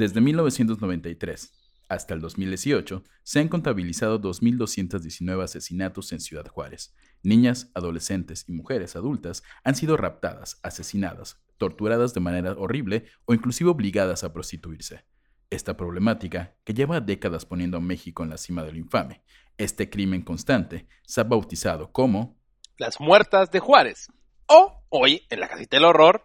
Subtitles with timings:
[0.00, 1.52] Desde 1993
[1.90, 6.94] hasta el 2018, se han contabilizado 2.219 asesinatos en Ciudad Juárez.
[7.22, 13.68] Niñas, adolescentes y mujeres adultas han sido raptadas, asesinadas, torturadas de manera horrible o inclusive
[13.68, 15.04] obligadas a prostituirse.
[15.50, 19.22] Esta problemática, que lleva décadas poniendo a México en la cima de lo infame,
[19.58, 22.40] este crimen constante, se ha bautizado como
[22.78, 24.08] Las muertas de Juárez.
[24.46, 26.24] O, hoy, en la casita del horror,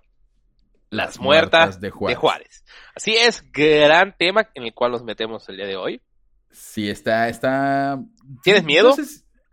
[0.96, 2.64] las muertas, de, Juárez.
[2.96, 6.02] Así es, gran tema en el cual nos metemos el día de hoy.
[6.50, 8.02] Sí, está, está.
[8.42, 8.96] ¿Tienes miedo?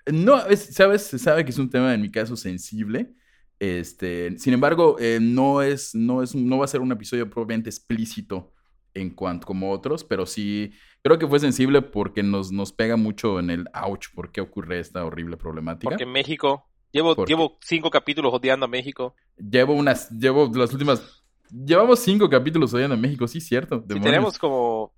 [0.06, 3.12] no, sabes, se sabe que es un tema en mi caso sensible.
[3.58, 7.70] Este, sin embargo, eh, no es, no es, no va a ser un episodio probablemente
[7.70, 8.52] explícito
[8.94, 13.40] en cuanto como otros, pero sí creo que fue sensible porque nos, nos pega mucho
[13.40, 15.90] en el ouch, por qué ocurre esta horrible problemática.
[15.90, 19.16] Porque en México, llevo, llevo cinco capítulos odiando a México.
[19.36, 21.21] Llevo unas, llevo las últimas
[21.52, 23.84] Llevamos cinco capítulos hoy en México, sí, cierto.
[23.84, 24.92] tenemos como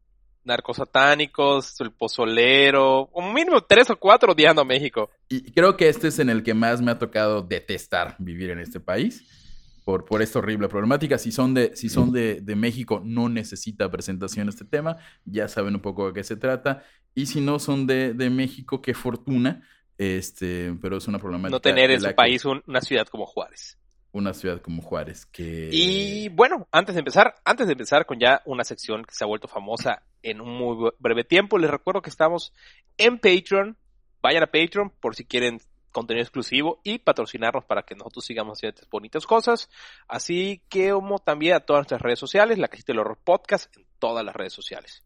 [0.44, 5.10] narcosatánicos, el pozolero, un mínimo tres o cuatro odiando a México.
[5.28, 8.60] Y creo que este es en el que más me ha tocado detestar vivir en
[8.60, 9.40] este país.
[9.84, 11.18] Por, por esta horrible problemática.
[11.18, 14.96] Si son, de, si son de, de, México, no necesita presentación este tema.
[15.26, 16.82] Ya saben un poco de qué se trata.
[17.14, 19.62] Y si no son de, de México, qué fortuna.
[19.98, 21.50] Este, pero es una problemática.
[21.50, 23.76] No tener en su país una ciudad como Juárez
[24.14, 25.26] una ciudad como Juárez.
[25.26, 25.68] Que...
[25.72, 29.26] Y bueno, antes de empezar, antes de empezar con ya una sección que se ha
[29.26, 32.52] vuelto famosa en un muy breve tiempo, les recuerdo que estamos
[32.96, 33.76] en Patreon.
[34.22, 38.76] Vayan a Patreon por si quieren contenido exclusivo y patrocinarnos para que nosotros sigamos haciendo
[38.76, 39.68] estas bonitas cosas.
[40.06, 43.84] Así que como también a todas nuestras redes sociales, la Casita del Horror Podcast en
[43.98, 45.02] todas las redes sociales.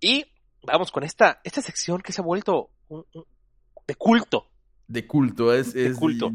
[0.00, 0.24] Y
[0.62, 2.70] vamos con esta, esta sección que se ha vuelto
[3.86, 4.48] de culto.
[4.86, 6.30] De culto, es, de culto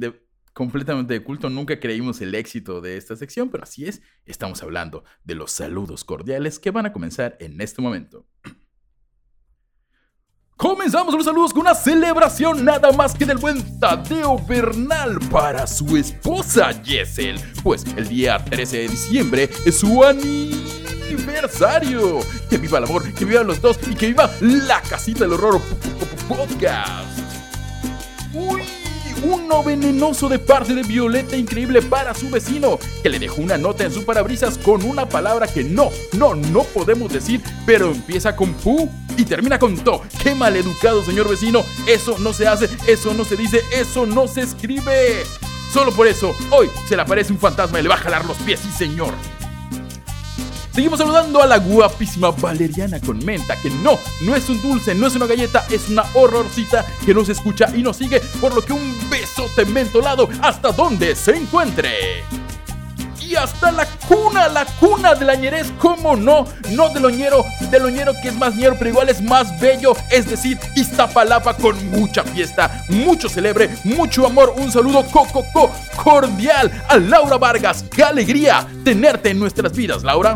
[0.53, 1.49] completamente de culto.
[1.49, 4.01] Nunca creímos el éxito de esta sección, pero así es.
[4.25, 8.25] Estamos hablando de los saludos cordiales que van a comenzar en este momento.
[10.55, 15.97] Comenzamos los saludos con una celebración nada más que del buen Tadeo Bernal para su
[15.97, 22.19] esposa Yesel, pues el día 13 de diciembre es su aniversario.
[22.49, 25.59] Que viva el amor, que vivan los dos y que viva la casita del horror
[26.29, 27.22] podcast.
[29.23, 33.85] Uno venenoso de parte de Violeta increíble para su vecino, que le dejó una nota
[33.85, 38.53] en su parabrisas con una palabra que no, no, no podemos decir, pero empieza con
[38.53, 40.01] pu y termina con to.
[40.21, 41.63] ¡Qué maleducado, señor vecino!
[41.87, 45.23] Eso no se hace, eso no se dice, eso no se escribe.
[45.71, 48.37] Solo por eso, hoy se le aparece un fantasma y le va a jalar los
[48.37, 49.13] pies, sí señor.
[50.73, 55.05] Seguimos saludando a la guapísima Valeriana con menta, que no, no es un dulce, no
[55.05, 58.73] es una galleta, es una horrorcita que nos escucha y nos sigue, por lo que
[58.73, 62.23] un besote mentolado hasta donde se encuentre.
[63.21, 66.47] Y hasta la cuna, la cuna de la ñerez, ¿cómo no?
[66.71, 70.27] No del oñero, del oñero que es más ñero, pero igual es más bello, es
[70.27, 75.71] decir, Iztapalapa con mucha fiesta, mucho celebre, mucho amor, un saludo coco
[76.03, 80.35] cordial a Laura Vargas, qué alegría tenerte en nuestras vidas, Laura.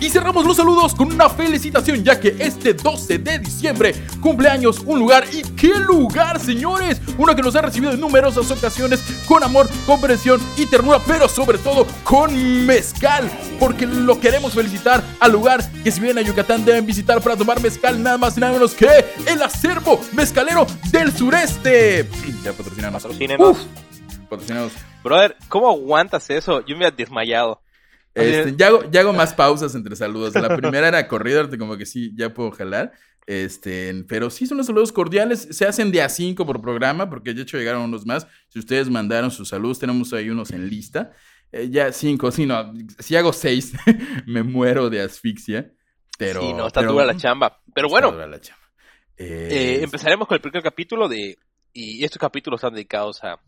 [0.00, 4.98] Y cerramos los saludos con una felicitación, ya que este 12 de diciembre cumpleaños un
[4.98, 5.24] lugar.
[5.32, 7.00] ¿Y qué lugar, señores?
[7.16, 11.58] Uno que nos ha recibido en numerosas ocasiones con amor, comprensión y ternura, pero sobre
[11.58, 13.30] todo con mezcal.
[13.58, 17.60] Porque lo queremos felicitar al lugar que si vienen a Yucatán deben visitar para tomar
[17.62, 22.08] mezcal, nada más y nada menos que el acervo mezcalero del sureste.
[22.44, 23.02] Ya patrocinanos.
[23.02, 23.66] Patrocínenos.
[24.28, 24.72] Patrocinanos.
[25.02, 26.64] Brother, ¿cómo aguantas eso?
[26.66, 27.63] Yo me he desmayado.
[28.14, 30.34] Este, ya, hago, ya, hago, más pausas entre saludos.
[30.34, 32.92] La primera era corrido, como que sí, ya puedo jalar.
[33.26, 35.48] Este, pero sí son los saludos cordiales.
[35.50, 38.26] Se hacen de a cinco por programa, porque de hecho llegaron unos más.
[38.48, 41.12] Si ustedes mandaron sus saludos, tenemos ahí unos en lista.
[41.50, 42.72] Eh, ya cinco, sí, no.
[42.98, 43.72] Si hago seis,
[44.26, 45.72] me muero de asfixia.
[46.16, 47.60] Pero, sí, no, está dura la chamba.
[47.74, 48.62] Pero bueno, la chamba.
[49.16, 51.36] Eh, empezaremos con el primer capítulo de.
[51.72, 53.40] Y estos capítulos están dedicados a,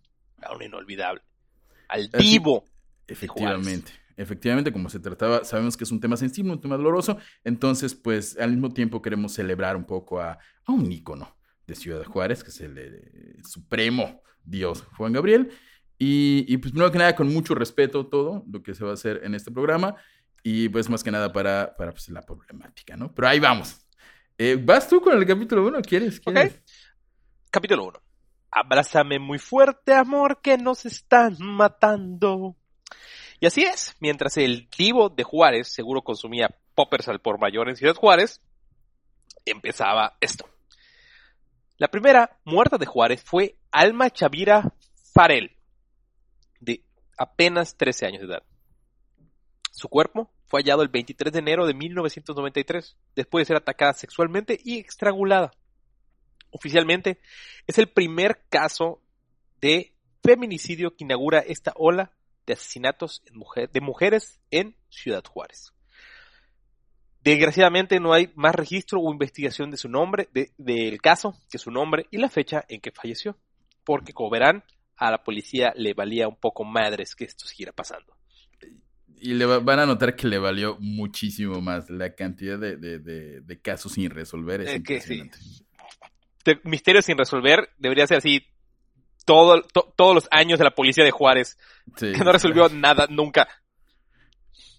[0.42, 1.22] a un inolvidable.
[1.88, 2.64] Al vivo.
[3.06, 7.94] efectivamente efectivamente, como se trataba, sabemos que es un tema sensible, un tema doloroso, entonces,
[7.94, 11.36] pues, al mismo tiempo queremos celebrar un poco a, un ícono
[11.66, 15.50] de Ciudad Juárez, que es el, supremo Dios Juan Gabriel.
[15.98, 18.94] Y, y, pues, primero que nada, con mucho respeto todo lo que se va a
[18.94, 19.96] hacer en este programa.
[20.48, 23.12] Y pues más que nada para, para pues, la problemática, ¿no?
[23.12, 23.84] Pero ahí vamos.
[24.38, 25.82] Eh, ¿Vas tú con el capítulo 1?
[25.82, 26.20] ¿Quieres?
[26.20, 26.52] ¿Quieres?
[26.52, 26.60] Ok.
[27.50, 28.00] Capítulo 1.
[28.52, 32.54] Abrázame muy fuerte, amor, que nos están matando.
[33.40, 37.76] Y así es, mientras el divo de Juárez seguro consumía poppers al por mayor en
[37.76, 38.40] Ciudad Juárez,
[39.44, 40.48] empezaba esto.
[41.78, 44.72] La primera muerta de Juárez fue Alma Chavira
[45.12, 45.56] Farel,
[46.60, 46.82] de
[47.18, 48.42] apenas 13 años de edad.
[49.70, 54.58] Su cuerpo fue hallado el 23 de enero de 1993, después de ser atacada sexualmente
[54.64, 55.52] y estrangulada.
[56.50, 57.20] Oficialmente,
[57.66, 59.02] es el primer caso
[59.60, 59.92] de
[60.22, 62.12] feminicidio que inaugura esta ola
[62.46, 65.72] de asesinatos en mujer- de mujeres en Ciudad Juárez.
[67.22, 71.70] Desgraciadamente no hay más registro o investigación de su nombre, de- del caso, que su
[71.72, 73.36] nombre y la fecha en que falleció.
[73.84, 74.62] Porque, como verán,
[74.96, 78.16] a la policía le valía un poco madres que esto siguiera pasando.
[79.18, 82.98] Y le va- van a notar que le valió muchísimo más la cantidad de, de-
[82.98, 84.60] de- de casos sin resolver.
[84.60, 85.14] Es Eh, que sí.
[85.14, 85.38] impresionante.
[86.44, 88.46] De- Misterio sin resolver debería ser así
[89.26, 91.58] todo, to- todos los años de la policía de Juárez,
[91.96, 93.46] Sí, que no resolvió nada nunca.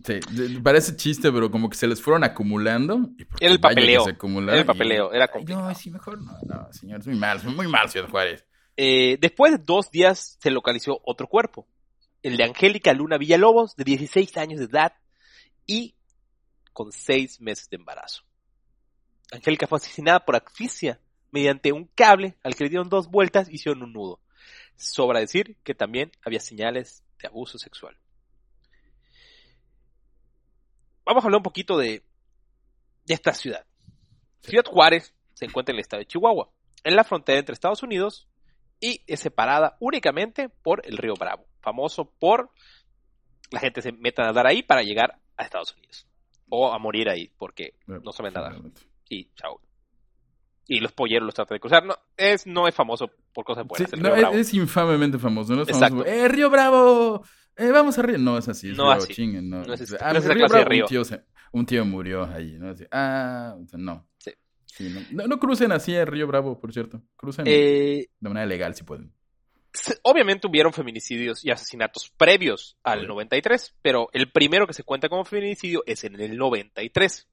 [0.05, 0.19] Sí,
[0.63, 3.09] parece chiste, pero como que se les fueron acumulando.
[3.17, 4.03] y Era el papeleo.
[4.05, 5.67] se Era el y- papeleo, era complicado.
[5.69, 8.45] No, sí, mejor no, no, señor, es muy mal, es muy mal, Ciudad Juárez.
[8.77, 11.67] Eh, después de dos días se localizó otro cuerpo,
[12.23, 14.93] el de Angélica Luna Villalobos, de 16 años de edad
[15.65, 15.95] y
[16.73, 18.23] con 6 meses de embarazo.
[19.31, 20.99] Angélica fue asesinada por asfixia
[21.31, 24.21] mediante un cable al que le dieron dos vueltas y hicieron un nudo.
[24.77, 27.97] Sobra decir que también había señales de abuso sexual.
[31.05, 32.03] Vamos a hablar un poquito de,
[33.05, 33.65] de esta ciudad.
[34.41, 36.49] Ciudad Juárez se encuentra en el estado de Chihuahua,
[36.83, 38.27] en la frontera entre Estados Unidos
[38.79, 42.51] y es separada únicamente por el río Bravo, famoso por
[43.51, 46.07] la gente se mete a nadar ahí para llegar a Estados Unidos
[46.49, 48.81] o a morir ahí porque no saben nadar Realmente.
[49.09, 49.61] y chao.
[50.67, 51.85] Y los polleros los tratan de cruzar.
[51.85, 53.93] No es, no es famoso por cosas Sí, buenas.
[53.93, 54.35] el río es, Bravo.
[54.35, 55.61] es infamemente famoso, ¿no?
[55.63, 55.99] Es Exacto.
[56.03, 57.23] famoso, ¡Eh, Río Bravo!
[57.55, 58.17] ¡Eh, vamos a Río!
[58.17, 59.13] No es así, es No Río así.
[59.13, 59.63] chinguen, no.
[59.63, 60.83] No es Ah, no es esa Río clase de Bravo, río.
[60.83, 61.23] Un tío, se-
[61.53, 62.69] un tío murió ahí, ¿no?
[62.69, 64.07] Así, ah, no.
[64.17, 64.31] Sí.
[64.65, 65.01] Sí, no.
[65.23, 67.01] No, no crucen así el Río Bravo, por cierto.
[67.15, 69.13] Crucen Eh, de manera legal si pueden.
[70.03, 73.09] obviamente hubieron feminicidios y asesinatos previos al Obvio.
[73.09, 77.27] 93, pero el primero que se cuenta como feminicidio es en el 93.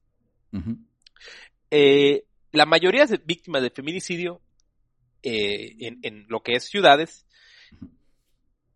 [0.52, 0.76] Ujú.
[1.70, 4.40] Eh, la mayoría de víctimas de feminicidio
[5.22, 7.26] eh, en, lo que es ciudades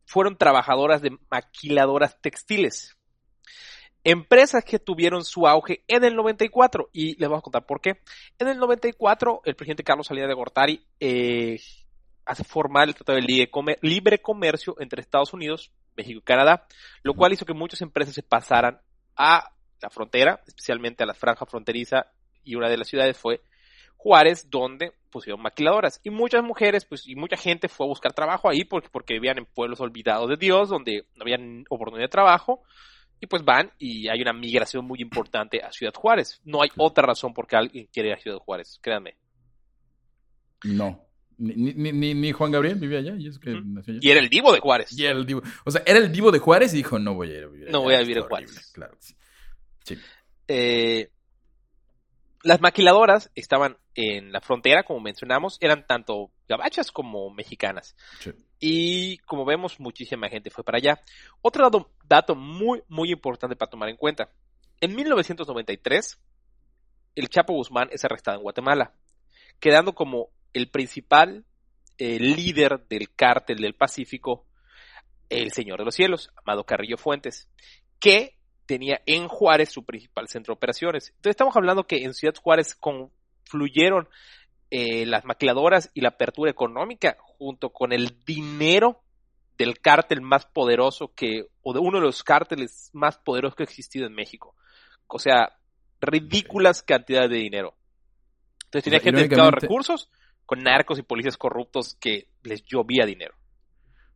[0.05, 2.97] fueron trabajadoras de maquiladoras textiles.
[4.03, 8.01] Empresas que tuvieron su auge en el 94 y les vamos a contar por qué.
[8.39, 11.61] En el 94 el presidente Carlos Salinas de Gortari eh,
[12.25, 13.49] hace formal el Tratado de
[13.83, 16.67] Libre Comercio entre Estados Unidos, México y Canadá,
[17.03, 18.81] lo cual hizo que muchas empresas se pasaran
[19.15, 22.07] a la frontera, especialmente a la franja fronteriza
[22.43, 23.43] y una de las ciudades fue
[23.99, 26.01] Juárez, donde pusieron maquiladoras.
[26.05, 29.39] Y muchas mujeres, pues, y mucha gente fue a buscar trabajo ahí porque, porque vivían
[29.39, 32.63] en pueblos olvidados de Dios, donde no había oportunidad de trabajo.
[33.21, 36.41] Y pues van y hay una migración muy importante a Ciudad Juárez.
[36.45, 39.17] No hay otra razón por qué alguien quiere ir a Ciudad Juárez, créanme.
[40.63, 41.05] No.
[41.37, 43.15] Ni, ni, ni, ni Juan Gabriel vivía allá.
[43.19, 43.63] Y, es que Ujú.
[43.65, 44.01] nació allá.
[44.03, 44.97] Y era el divo de Juárez.
[44.97, 45.43] Y era el divo.
[45.65, 47.71] O sea, era el divo de Juárez y dijo, no voy a ir a vivir
[47.71, 48.47] No allá, voy a vivir en horrible".
[48.47, 48.73] Juárez.
[48.73, 49.15] Claro sí.
[49.85, 49.99] Sí.
[50.47, 51.11] Eh,
[52.43, 57.97] las maquiladoras estaban en la frontera, como mencionamos, eran tanto gabachas como mexicanas.
[58.21, 58.31] sí.
[58.61, 61.01] Y como vemos, muchísima gente fue para allá.
[61.43, 64.31] Otro dato, dato muy, muy importante para tomar en cuenta.
[64.81, 66.19] En 1993,
[67.15, 68.95] el Chapo Guzmán es arrestado en Guatemala,
[69.61, 71.45] quedando como el principal
[71.99, 74.45] eh, líder del cártel del Pacífico,
[75.29, 77.49] el Señor de los Cielos, Amado Carrillo Fuentes,
[78.01, 81.09] que tenía en Juárez su principal centro de operaciones.
[81.11, 82.75] Entonces estamos hablando que en Ciudad Juárez
[83.49, 84.09] confluyeron
[84.71, 89.01] eh, las maquiladoras y la apertura económica junto con el dinero
[89.57, 93.65] del cártel más poderoso que, o de uno de los cárteles más poderosos que ha
[93.65, 94.55] existido en México.
[95.07, 95.57] O sea,
[96.01, 97.75] ridículas cantidades de dinero.
[98.67, 100.11] Entonces tenía O sea, gente dedicada a recursos
[100.45, 103.35] con narcos y policías corruptos que les llovía dinero.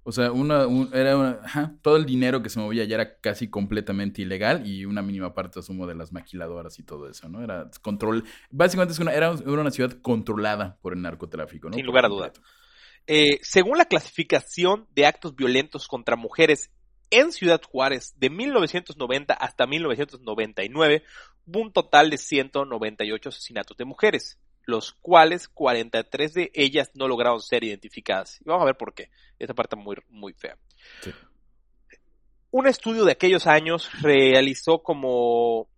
[0.05, 3.19] O sea, una, un- era una- ajá, todo el dinero que se movía ya era
[3.21, 7.43] casi completamente ilegal y una mínima parte, asumo, de las maquiladoras y todo eso, ¿no?
[7.43, 8.25] Era control.
[8.51, 11.77] Básicamente es una, era, una ciudad controlada por el narcotráfico, ¿no?
[11.77, 12.33] Sin lugar a duda.
[12.33, 12.49] completo.
[13.07, 16.71] Eh, según la clasificación de actos violentos contra mujeres
[17.11, 21.03] en Ciudad Juárez de 1990 hasta 1999,
[21.47, 27.41] hubo un total de 198 asesinatos de mujeres, los cuales 43 de ellas no lograron
[27.41, 28.41] ser identificadas.
[28.41, 29.11] Y vamos a ver por qué.
[29.39, 30.57] Esta parte muy, muy fea.
[31.01, 31.11] Sí.
[32.51, 35.69] un estudio de aquellos años realizó como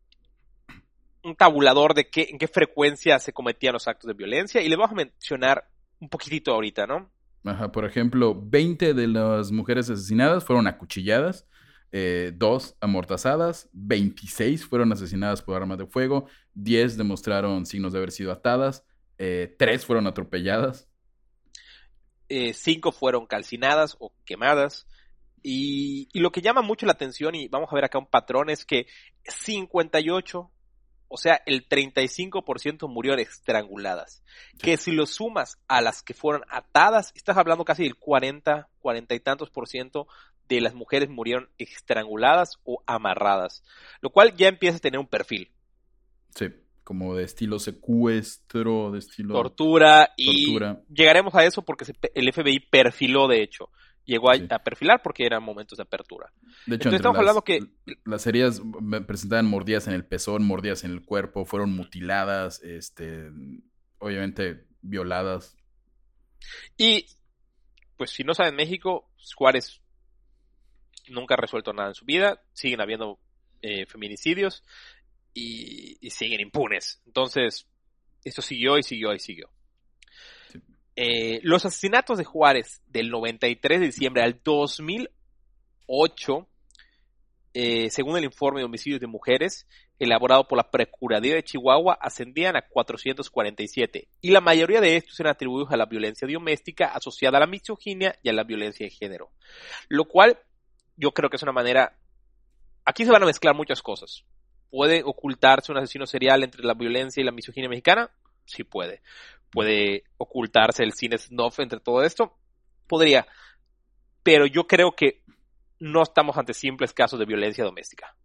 [1.23, 4.77] un tabulador de qué, en qué frecuencia se cometían los actos de violencia y le
[4.77, 5.69] vamos a mencionar
[6.01, 7.11] un poquitito ahorita, ¿no?
[7.45, 11.47] Ajá, por ejemplo, 20 de las mujeres asesinadas fueron acuchilladas,
[11.97, 18.11] eh, dos amortazadas, 26 fueron asesinadas por armas de fuego, 10 demostraron signos de haber
[18.11, 18.85] sido atadas,
[19.17, 20.89] eh, 3 fueron atropelladas.
[22.29, 24.89] Eh, cinco fueron calcinadas o quemadas.
[25.41, 28.51] Y, y lo que llama mucho la atención, y vamos a ver acá un patrón,
[28.51, 28.89] es que
[29.29, 30.51] 58
[31.07, 34.25] o sea, el 35% murieron estranguladas.
[34.59, 39.15] Que si lo sumas a las que fueron atadas, estás hablando casi del 40, 40
[39.15, 40.09] y tantos por ciento
[40.49, 43.65] de las mujeres murieron estranguladas o amarradas.
[44.01, 45.51] Lo cual ya empieza a tener un perfil.
[46.35, 46.47] Sí,
[46.83, 49.35] como de estilo secuestro, de estilo...
[49.35, 50.59] Tortura, y
[50.93, 51.85] llegaremos a eso porque
[52.15, 53.71] el FBI perfiló, de hecho
[54.05, 56.33] llegó a, perfilar porque eran momentos de apertura.
[56.67, 57.61] De hecho, estamos hablando que
[58.05, 58.61] las heridas
[59.07, 63.31] presentaban mordidas en el pezón, mordidas en el cuerpo, fueron mutiladas, este,
[63.99, 65.57] obviamente violadas.
[66.77, 67.07] Y
[67.97, 69.81] pues si no saben México, Juárez
[71.09, 73.19] nunca ha resuelto nada en su vida, siguen habiendo
[73.63, 74.63] eh, feminicidios
[75.33, 77.03] y, y siguen impunes.
[77.07, 77.67] Entonces,
[78.25, 79.51] esto siguió y siguió y siguió.
[80.97, 86.49] Eh, los asesinatos de Juárez del 93 de diciembre al 2008,
[87.55, 89.67] eh, según el informe de homicidios de mujeres
[89.99, 95.33] elaborado por la Procuraduría de Chihuahua, ascendían a 447 y la mayoría de estos eran
[95.33, 99.31] atribuidos a la violencia doméstica asociada a la misoginia y a la violencia de género.
[99.89, 100.39] Lo cual
[100.97, 101.97] yo creo que es una manera...
[102.85, 104.25] Aquí se van a mezclar muchas cosas.
[104.71, 108.11] ¿Puede ocultarse un asesino serial entre la violencia y la misoginia mexicana?
[108.45, 109.01] Sí puede
[109.55, 112.37] puede ocultarse el cine snuff entre todo esto.
[112.89, 113.27] Podría.
[114.23, 115.23] Pero yo creo que
[115.79, 118.17] no estamos ante simples casos de violencia doméstica.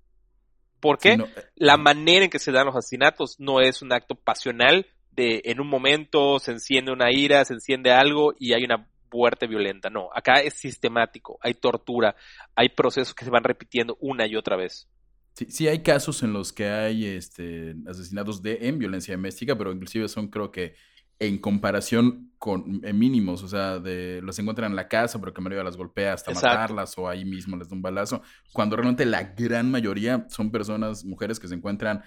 [0.79, 1.13] ¿Por qué?
[1.13, 5.41] Eh, la manera en que se dan los asesinatos no es un acto pasional de
[5.45, 9.89] en un momento se enciende una ira, se enciende algo y hay una muerte violenta.
[9.89, 12.15] No, acá es sistemático, hay tortura,
[12.55, 14.87] hay procesos que se van repitiendo una y otra vez.
[15.33, 19.71] Sí, sí hay casos en los que hay este, asesinatos de, en violencia doméstica, pero
[19.71, 20.75] inclusive son creo que
[21.19, 25.75] en comparación con mínimos, o sea, de los encuentran en la casa, pero que las
[25.75, 28.21] golpea hasta matarlas o ahí mismo les da un balazo,
[28.53, 32.03] cuando realmente la gran mayoría son personas, mujeres que se encuentran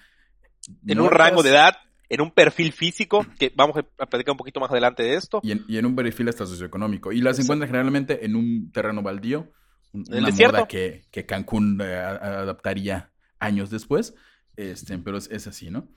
[0.87, 1.75] en un rango de edad,
[2.13, 5.41] en un perfil físico, que vamos a platicar un poquito más adelante de esto.
[5.41, 7.11] Y en, un perfil hasta socioeconómico.
[7.11, 9.51] Y las encuentran generalmente en un terreno baldío,
[9.93, 14.13] una ¿El moda que, que Cancún eh, adaptaría años después,
[14.55, 15.87] este, pero es así, ¿no?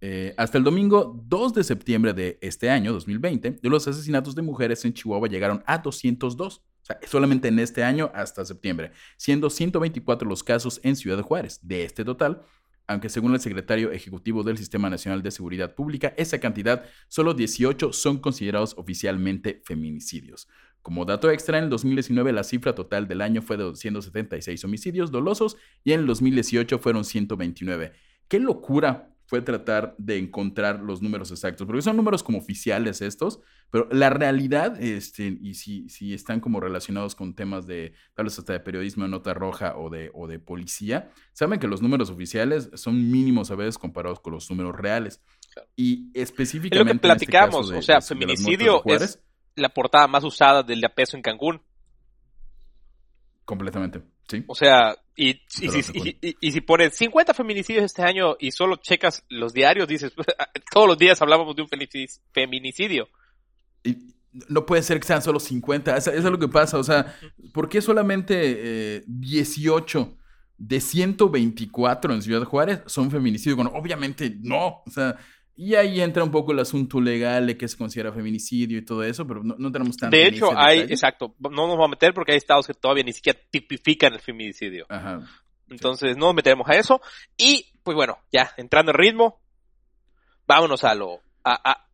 [0.00, 4.84] Eh, hasta el domingo 2 de septiembre de este año, 2020, los asesinatos de mujeres
[4.84, 6.58] en Chihuahua llegaron a 202.
[6.58, 11.60] O sea, solamente en este año hasta septiembre, siendo 124 los casos en Ciudad Juárez.
[11.62, 12.42] De este total,
[12.90, 17.92] aunque según el secretario ejecutivo del Sistema Nacional de Seguridad Pública, esa cantidad, solo 18
[17.92, 20.48] son considerados oficialmente feminicidios.
[20.82, 25.12] Como dato extra, en el 2019 la cifra total del año fue de 276 homicidios
[25.12, 27.92] dolosos y en el 2018 fueron 129.
[28.26, 29.14] ¡Qué locura!
[29.30, 33.38] Fue tratar de encontrar los números exactos, porque son números como oficiales estos,
[33.70, 38.36] pero la realidad, este, y si, si están como relacionados con temas de, tal vez
[38.40, 42.10] hasta de periodismo de nota roja o de, o de policía, saben que los números
[42.10, 45.22] oficiales son mínimos a veces comparados con los números reales.
[45.76, 46.78] Y específicamente...
[46.78, 49.22] lo que este platicamos, o sea, feminicidio es
[49.54, 51.62] la portada más usada del de peso en Cancún.
[53.44, 54.02] Completamente.
[54.46, 55.40] O sea, y,
[56.40, 60.12] y, si pones 50 feminicidios este año y solo checas los diarios, dices,
[60.72, 61.68] todos los días hablábamos de un
[62.32, 63.08] feminicidio.
[63.84, 63.96] Y
[64.48, 67.16] no puede ser que sean solo 50, eso, es lo que pasa, o sea,
[67.52, 70.16] ¿por qué solamente 18 eh,
[70.56, 73.56] de 124 en Ciudad Juárez son feminicidios?
[73.56, 75.16] Bueno, obviamente no, o sea,
[75.62, 79.04] y ahí entra un poco el asunto legal de qué se considera feminicidio y todo
[79.04, 80.16] eso, pero no, tenemos tanto.
[80.16, 83.12] De hecho, hay, exacto, no nos vamos a meter porque hay estados que todavía ni
[83.12, 84.86] siquiera tipifican el feminicidio.
[84.88, 85.20] Ajá.
[85.68, 87.02] Entonces, no nos meteremos a eso.
[87.36, 89.42] Y, pues bueno, ya, entrando en ritmo,
[90.46, 91.20] vámonos a lo.
[91.44, 91.84] A,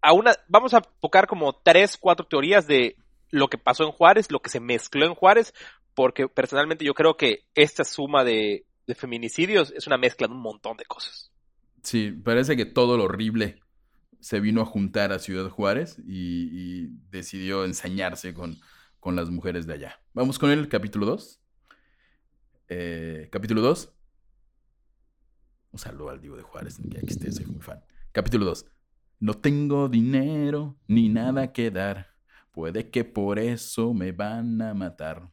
[0.00, 0.36] a, una.
[0.46, 2.94] Vamos a tocar como tres, cuatro teorías de
[3.30, 5.52] lo que pasó en Juárez, lo que se mezcló en Juárez,
[5.96, 10.42] porque personalmente yo creo que esta suma de, de feminicidios es una mezcla de un
[10.42, 11.32] montón de cosas.
[11.82, 13.60] Sí, parece que todo lo horrible
[14.20, 18.56] se vino a juntar a Ciudad Juárez y, decidió ensañarse con,
[19.00, 20.00] con, las mujeres de allá.
[20.12, 21.40] Vamos con el capítulo 2.
[22.68, 23.94] Eh, capítulo 2.
[25.70, 27.82] Un saludo al Divo de Juárez, que aquí esté, soy muy fan.
[28.12, 28.66] Capítulo 2.
[29.20, 32.14] No tengo dinero ni nada que dar.
[32.52, 35.30] Puede que por eso me van a matar.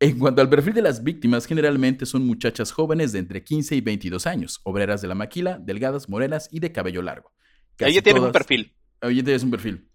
[0.00, 3.80] En cuanto al perfil de las víctimas, generalmente son muchachas jóvenes de entre 15 y
[3.80, 7.32] 22 años, obreras de la maquila, delgadas, morenas y de cabello largo.
[7.74, 8.72] Casi Ella tiene un perfil.
[9.00, 9.88] Ella tiene un perfil.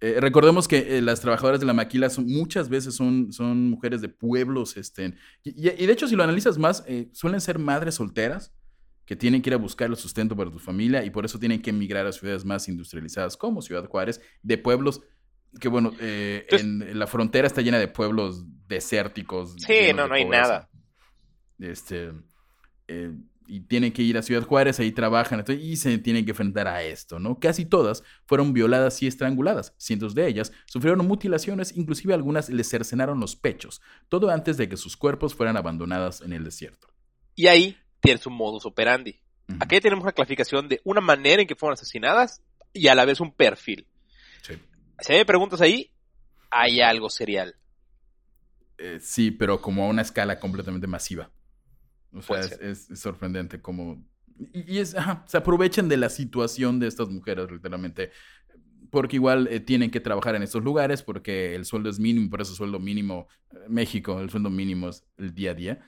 [0.00, 4.00] Eh, recordemos que eh, las trabajadoras de la maquila son, muchas veces son, son mujeres
[4.00, 5.14] de pueblos, este,
[5.44, 8.52] y, de hecho si lo analizas más, eh, suelen ser madres solteras
[9.06, 11.62] que tienen que ir a buscar el sustento para su familia y por eso tienen
[11.62, 15.00] que emigrar a ciudades más industrializadas como Ciudad Juárez, de pueblos
[15.60, 19.54] que bueno, en, la frontera está llena de pueblos desérticos.
[19.58, 20.68] Sí, no, no hay nada.
[21.58, 22.12] Este,
[23.46, 26.82] y tienen que ir a Ciudad Juárez, ahí trabajan y se tienen que enfrentar a
[26.82, 27.38] esto, ¿no?
[27.38, 33.20] Casi todas fueron violadas y estranguladas, cientos de ellas sufrieron mutilaciones, inclusive algunas les cercenaron
[33.20, 36.88] los pechos, todo antes de que sus cuerpos fueran abandonadas en el desierto.
[37.34, 39.20] Y ahí tiene su modus operandi.
[39.60, 42.42] Aquí tenemos una clasificación de una manera en que fueron asesinadas
[42.72, 43.86] y a la vez un perfil.
[45.00, 45.90] Si me preguntas ahí,
[46.50, 47.56] hay algo serial.
[48.78, 51.30] Eh, sí, pero como a una escala completamente masiva.
[52.12, 54.04] O sea, es, sorprendente como...
[54.52, 54.96] Y, es,
[55.26, 58.10] se aprovechan de la situación de estas mujeres, literalmente.
[58.90, 62.40] Porque igual eh, tienen que trabajar en estos lugares, porque el sueldo es mínimo, por
[62.40, 65.86] eso sueldo mínimo, eh, México, el sueldo mínimo es el día a día.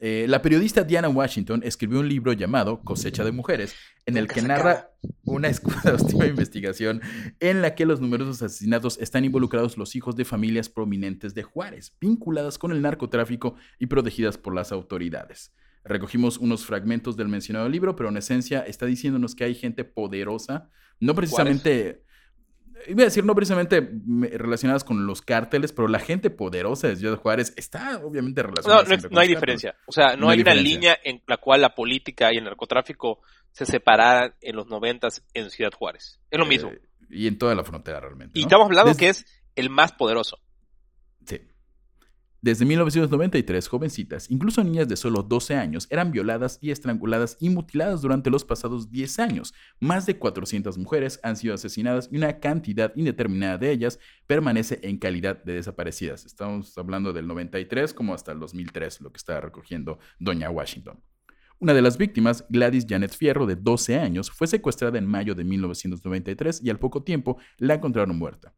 [0.00, 3.74] Eh, la periodista Diana Washington escribió un libro llamado Cosecha de Mujeres,
[4.06, 4.90] en el que narra
[5.24, 7.00] una exhaustiva investigación
[7.40, 11.96] en la que los numerosos asesinatos están involucrados los hijos de familias prominentes de Juárez,
[12.00, 15.52] vinculadas con el narcotráfico y protegidas por las autoridades.
[15.84, 20.68] Recogimos unos fragmentos del mencionado libro, pero en esencia está diciéndonos que hay gente poderosa,
[20.98, 22.04] no precisamente
[22.86, 23.88] iba a decir no precisamente
[24.32, 28.84] relacionadas con los cárteles, pero la gente poderosa de Ciudad Juárez está obviamente relacionada.
[28.84, 29.76] No, no, hay diferencia.
[29.86, 33.20] O sea, no, hay, una línea en la cual la política y el narcotráfico
[33.52, 36.20] se separaran en los noventas en Ciudad Juárez.
[36.30, 36.70] Es lo mismo.
[36.70, 38.38] Eh, y en toda la frontera realmente.
[38.38, 40.38] Y estamos hablando que es el más poderoso.
[42.42, 48.00] Desde 1993, jovencitas, incluso niñas de solo 12 años, eran violadas y estranguladas y mutiladas
[48.00, 49.52] durante los pasados 10 años.
[49.78, 54.96] Más de 400 mujeres han sido asesinadas y una cantidad indeterminada de ellas permanece en
[54.96, 56.24] calidad de desaparecidas.
[56.24, 60.98] Estamos hablando del 93 como hasta el 2003, lo que está recogiendo Doña Washington.
[61.58, 65.44] Una de las víctimas, Gladys Janet Fierro, de 12 años, fue secuestrada en mayo de
[65.44, 68.54] 1993 y al poco tiempo la encontraron muerta.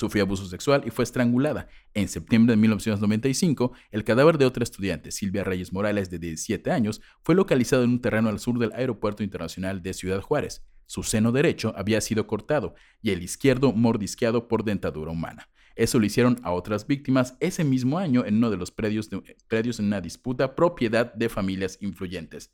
[0.00, 1.68] Sufrió abuso sexual y fue estrangulada.
[1.92, 7.02] En septiembre de 1995, el cadáver de otra estudiante, Silvia Reyes Morales, de 17 años,
[7.20, 10.64] fue localizado en un terreno al sur del Aeropuerto Internacional de Ciudad Juárez.
[10.86, 15.50] Su seno derecho había sido cortado y el izquierdo mordisqueado por dentadura humana.
[15.76, 19.10] Eso lo hicieron a otras víctimas ese mismo año en uno de los predios,
[19.48, 22.50] predios en una disputa propiedad de familias influyentes.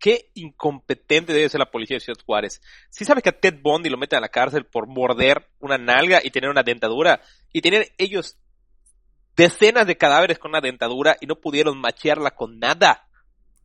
[0.00, 2.60] Qué incompetente debe ser la policía de Ciudad Juárez.
[2.88, 6.20] Si sabes que a Ted Bundy lo meten a la cárcel por morder una nalga
[6.24, 7.20] y tener una dentadura,
[7.52, 8.38] y tener ellos
[9.36, 13.06] decenas de cadáveres con una dentadura y no pudieron machearla con nada.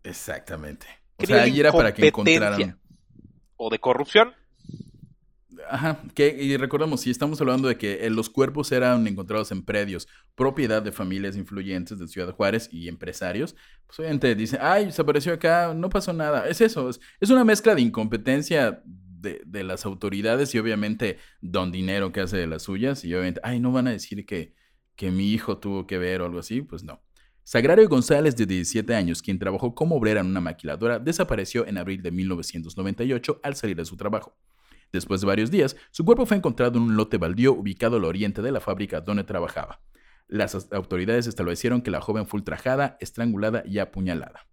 [0.03, 0.85] Exactamente.
[1.17, 2.79] O sea, ahí era para que encontraran.
[3.55, 4.35] O de corrupción.
[5.69, 10.07] Ajá, y recordemos, si estamos hablando de que eh, los cuerpos eran encontrados en predios,
[10.35, 13.55] propiedad de familias influyentes de Ciudad Juárez y empresarios,
[13.87, 16.47] pues obviamente dice, ay, se apareció acá, no pasó nada.
[16.47, 22.11] Es eso, es, una mezcla de incompetencia de, de, las autoridades y obviamente don dinero
[22.11, 24.53] que hace de las suyas y obviamente, ay, no van a decir que,
[24.95, 27.01] que mi hijo tuvo que ver o algo así, pues no.
[27.43, 32.01] Sagrario González, de 17 años, quien trabajó como obrera en una maquiladora, desapareció en abril
[32.01, 34.35] de 1998 al salir de su trabajo.
[34.91, 38.41] Después de varios días, su cuerpo fue encontrado en un lote baldío ubicado al oriente
[38.41, 39.81] de la fábrica donde trabajaba.
[40.27, 44.47] Las autoridades establecieron que la joven fue ultrajada, estrangulada y apuñalada.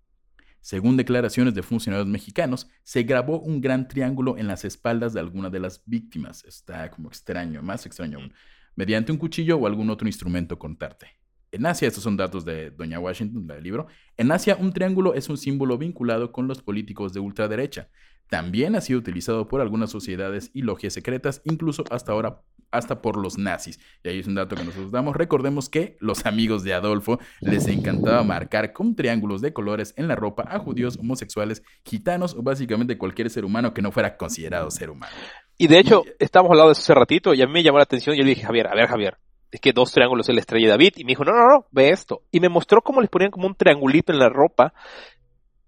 [0.61, 5.51] Según declaraciones de funcionarios mexicanos, se grabó un gran triángulo en las espaldas de alguna
[5.51, 6.45] de las víctimas.
[6.45, 8.33] Está como extraño, más extraño aún.
[8.77, 11.09] Mediante un cuchillo o algún otro instrumento cortante.
[11.51, 13.87] En Asia, estos son datos de Doña Washington, del libro.
[14.16, 17.90] En Asia, un triángulo es un símbolo vinculado con los políticos de ultraderecha.
[18.33, 22.40] También ha sido utilizado por algunas sociedades y logias secretas, incluso hasta ahora
[22.71, 23.79] hasta por los nazis.
[24.03, 25.14] Y ahí es un dato que nosotros damos.
[25.14, 30.16] Recordemos que los amigos de Adolfo les encantaba marcar con triángulos de colores en la
[30.16, 34.88] ropa a judíos, homosexuales, gitanos o básicamente cualquier ser humano que no fuera considerado ser
[34.88, 35.12] humano.
[35.59, 37.85] Y de hecho, estamos hablando de eso hace ratito y a mí me llamó la
[37.85, 39.18] atención y yo le dije, Javier, a ver, Javier,
[39.51, 40.95] es que dos triángulos es la estrella de David.
[40.97, 42.23] Y me dijo, no, no, no, ve esto.
[42.31, 44.73] Y me mostró cómo les ponían como un triangulito en la ropa.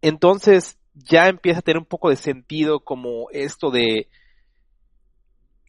[0.00, 4.08] Entonces, ya empieza a tener un poco de sentido como esto de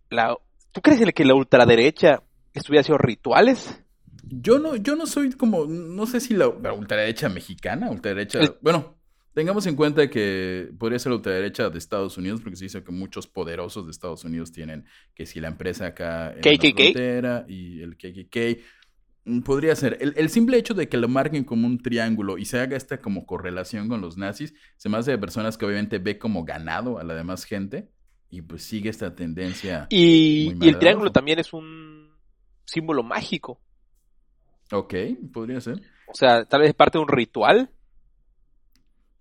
[0.09, 0.37] la
[0.71, 2.21] ¿Tú crees que la ultraderecha
[2.53, 3.81] estuviera haciendo rituales?
[4.23, 8.95] Yo no, yo no soy como, no sé si la, ultraderecha mexicana, ultraderecha, bueno,
[9.35, 12.93] Tengamos en cuenta que podría ser la ultraderecha de Estados Unidos, porque se dice que
[12.93, 16.63] muchos poderosos de Estados Unidos tienen que si la empresa acá en KKK.
[16.63, 18.63] la frontera y el KKK.
[19.25, 19.97] Mm, Podría ser.
[19.99, 23.01] El, el simple hecho de que lo marquen como un triángulo y se haga esta
[23.01, 26.99] como correlación con los nazis, se me hace de personas que obviamente ve como ganado
[26.99, 27.89] a la demás gente
[28.29, 29.87] y pues sigue esta tendencia.
[29.89, 32.11] Y, Muy y el triángulo también es un
[32.65, 33.59] símbolo mágico.
[34.71, 34.93] Ok,
[35.31, 35.81] podría ser.
[36.07, 37.69] O sea, tal vez es parte de un ritual.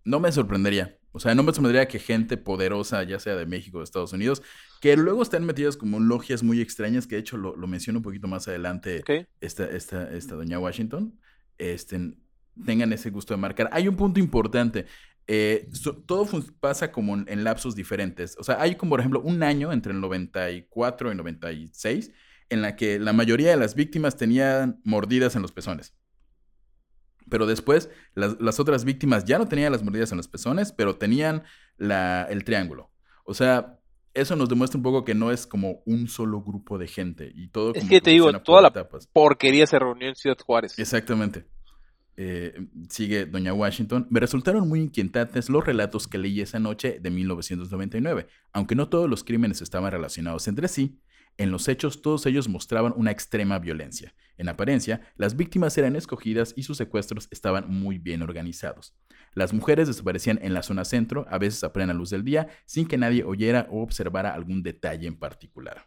[0.05, 0.99] No me sorprendería.
[1.17, 4.13] O sea, no me sorprendería que gente poderosa, ya sea de México o de Estados
[4.13, 4.43] Unidos,
[4.81, 8.01] que luego están metidas como en logias muy extrañas, que de hecho lo, lo menciono
[8.01, 9.03] un poquito más adelante,
[9.41, 11.19] esta, esta, esta doña Washington,
[11.59, 12.15] este,
[12.67, 13.69] tengan ese gusto de marcar.
[13.73, 14.87] Hay un punto importante.
[15.27, 16.27] eh, so- todo
[16.61, 18.37] pasa como en, en lapsos diferentes.
[18.39, 22.11] O sea, hay como, por ejemplo, un año entre el 94 y 96
[22.51, 25.95] en la que la mayoría de las víctimas tenían mordidas en los pezones.
[27.35, 30.95] Pero después, las, las otras víctimas ya no tenían las mordidas en los pezones, pero
[30.95, 31.43] tenían
[31.79, 32.93] la, el triángulo.
[33.25, 33.81] O sea,
[34.15, 37.33] eso nos demuestra un poco que no es como un solo grupo de gente.
[37.35, 39.09] Y todo Es como que te digo, toda la etapas.
[39.09, 40.79] porquería se reunió en Ciudad Juárez.
[40.79, 41.45] Exactamente.
[42.17, 42.55] Eh,
[42.89, 44.07] sigue Doña Washington.
[44.11, 48.29] Me resultaron muy inquietantes los relatos que leí esa noche de 1999.
[48.53, 51.01] Aunque no todos los crímenes estaban relacionados entre sí,
[51.37, 54.15] en los hechos todos ellos mostraban una extrema violencia.
[54.37, 58.95] En apariencia, las víctimas eran escogidas y sus secuestros estaban muy bien organizados.
[59.35, 62.87] Las mujeres desaparecían en la zona centro, a veces a plena luz del día, sin
[62.87, 65.87] que nadie oyera o observara algún detalle en particular.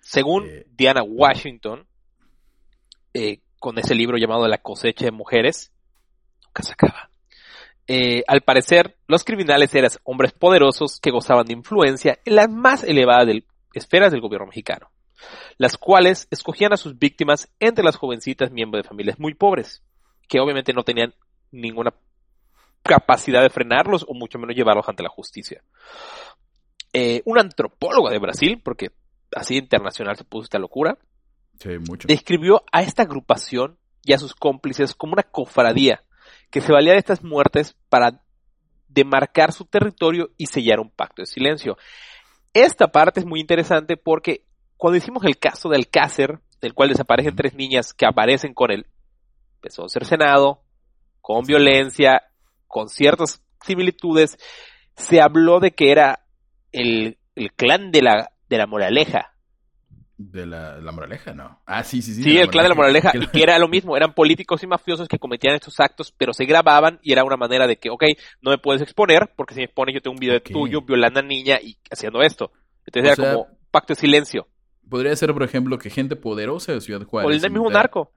[0.00, 1.86] Según Eh, Diana Washington,
[3.14, 5.72] eh, con ese libro llamado La cosecha de mujeres,
[6.46, 7.10] nunca se acaba.
[7.86, 12.84] Eh, al parecer, los criminales eran hombres poderosos que gozaban de influencia en las más
[12.84, 13.44] elevadas del-
[13.78, 14.90] esferas del gobierno mexicano,
[15.56, 19.82] las cuales escogían a sus víctimas entre las jovencitas miembros de familias muy pobres,
[20.28, 21.14] que obviamente no tenían
[21.50, 21.94] ninguna
[22.82, 25.62] capacidad de frenarlos o mucho menos llevarlos ante la justicia.
[26.92, 28.90] Eh, un antropólogo de Brasil, porque
[29.34, 30.98] así internacional se puso esta locura,
[31.60, 32.06] Sí, mucho.
[32.08, 36.02] describió a esta agrupación y a sus cómplices como una cofradía
[36.50, 38.22] que se valía de estas muertes para
[38.88, 41.76] demarcar su territorio y sellar un pacto de silencio.
[42.52, 44.44] Esta parte es muy interesante porque
[44.76, 48.86] cuando hicimos el caso del Alcácer, del cual desaparecen tres niñas que aparecen con el
[49.60, 50.62] pezón cercenado,
[51.20, 52.22] con violencia,
[52.66, 54.38] con ciertas similitudes,
[54.96, 56.24] se habló de que era
[56.72, 59.34] el, el clan de la, de la moraleja,
[60.20, 61.60] De la, la moraleja, no.
[61.64, 62.24] Ah, sí, sí, sí.
[62.24, 65.06] Sí, el clan de la moraleja, y que era lo mismo, eran políticos y mafiosos
[65.06, 68.02] que cometían estos actos, pero se grababan y era una manera de que, ok,
[68.42, 70.50] no me puedes exponer, porque si me expones yo tengo un video Ok.
[70.50, 72.50] tuyo violando a niña y haciendo esto.
[72.84, 74.48] Entonces O era sea, como pacto de silencio.
[74.90, 77.28] Podría ser, por ejemplo, que gente poderosa de Ciudad Juárez.
[77.28, 78.10] o el del mismo narco.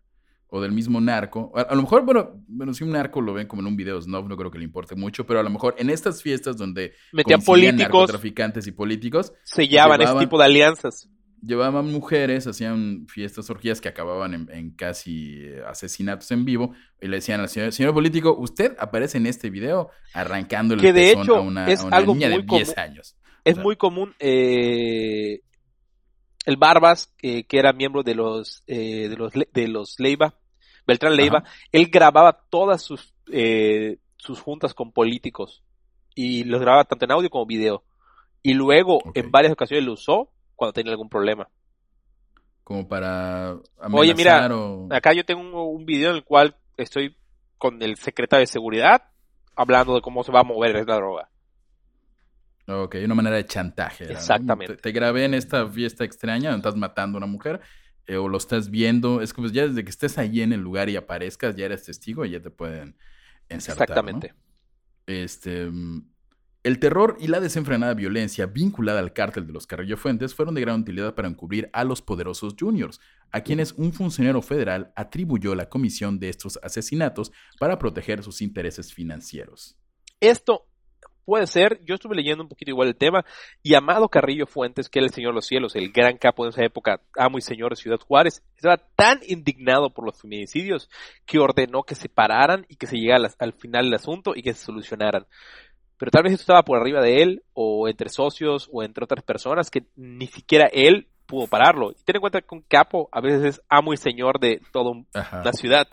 [0.54, 1.52] O del mismo narco.
[1.56, 4.02] A, a lo mejor, bueno, bueno, si un narco lo ven como en un video
[4.02, 6.94] snob, no creo que le importe mucho, pero a lo mejor en estas fiestas donde
[7.14, 11.08] Metían políticos, narcotraficantes y políticos, sellaban ese llevaban- tipo de alianzas.
[11.42, 17.08] Llevaban mujeres, hacían fiestas, orgías que acababan en, en casi eh, asesinatos en vivo y
[17.08, 21.02] le decían al señor, señor político, usted aparece en este video arrancándole Que el de
[21.02, 22.80] pezón hecho a una, es a una algo niña de muy 10 común.
[22.80, 23.16] años.
[23.44, 25.42] Es sea- muy común eh,
[26.46, 30.36] el Barbas, eh, que era miembro de los, eh, de los, de los Leiva,
[30.88, 31.50] Beltrán Leiva, Ajá.
[31.72, 35.64] él grababa todas sus, eh, sus juntas con políticos
[36.16, 37.84] y los grababa tanto en audio como video.
[38.44, 41.50] Y luego en varias ocasiones lo usó cuando tenía algún problema.
[42.64, 43.56] Como para
[43.92, 44.88] Oye, mira, o...
[44.94, 47.18] Acá yo tengo un, un video en el cual estoy
[47.58, 49.10] con el secretario de seguridad
[49.56, 51.32] hablando de cómo se va a mover la droga.
[52.68, 54.04] Ok, una manera de chantaje.
[54.04, 54.76] Exactamente.
[54.76, 57.60] Te, te grabé en esta fiesta extraña, donde estás matando a una mujer,
[58.06, 59.24] eh, o lo estás viendo.
[59.24, 62.24] Es como ya desde que estés ahí en el lugar y aparezcas, ya eres testigo
[62.24, 62.96] y ya te pueden
[63.50, 63.90] ensartar.
[63.90, 63.94] ¿no?
[63.96, 64.36] Exactamente.
[65.08, 66.06] Este, mm,
[66.64, 70.62] el terror y la desenfrenada violencia vinculada al cártel de los Carrillo Fuentes fueron de
[70.62, 73.00] gran utilidad para encubrir a los poderosos juniors,
[73.32, 78.94] a quienes un funcionario federal atribuyó la comisión de estos asesinatos para proteger sus intereses
[78.94, 79.76] financieros.
[80.20, 80.68] Esto
[81.26, 83.26] puede ser, yo estuve leyendo un poquito igual el tema,
[83.64, 86.52] y Amado Carrillo Fuentes, que era el Señor de los Cielos, el gran capo de
[86.52, 90.90] esa época, amo y señor de Ciudad Juárez, estaba tan indignado por los feminicidios
[91.26, 94.44] que ordenó que se pararan y que se llegara al, al final del asunto y
[94.44, 95.26] que se solucionaran.
[96.02, 99.24] Pero tal vez esto estaba por arriba de él, o entre socios, o entre otras
[99.24, 101.92] personas, que ni siquiera él pudo pararlo.
[101.92, 104.94] Y ten en cuenta que un capo a veces es amo y señor de toda
[104.94, 105.88] una ciudad.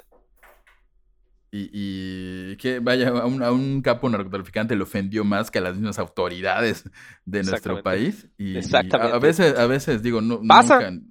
[1.50, 5.60] Y, y que vaya, a un, a un capo narcotraficante le ofendió más que a
[5.60, 6.88] las mismas autoridades
[7.26, 8.28] de nuestro país.
[8.38, 9.14] Y, y a- Exactamente.
[9.14, 10.90] a, veces, a veces digo, no, Pasa.
[10.90, 11.06] nunca-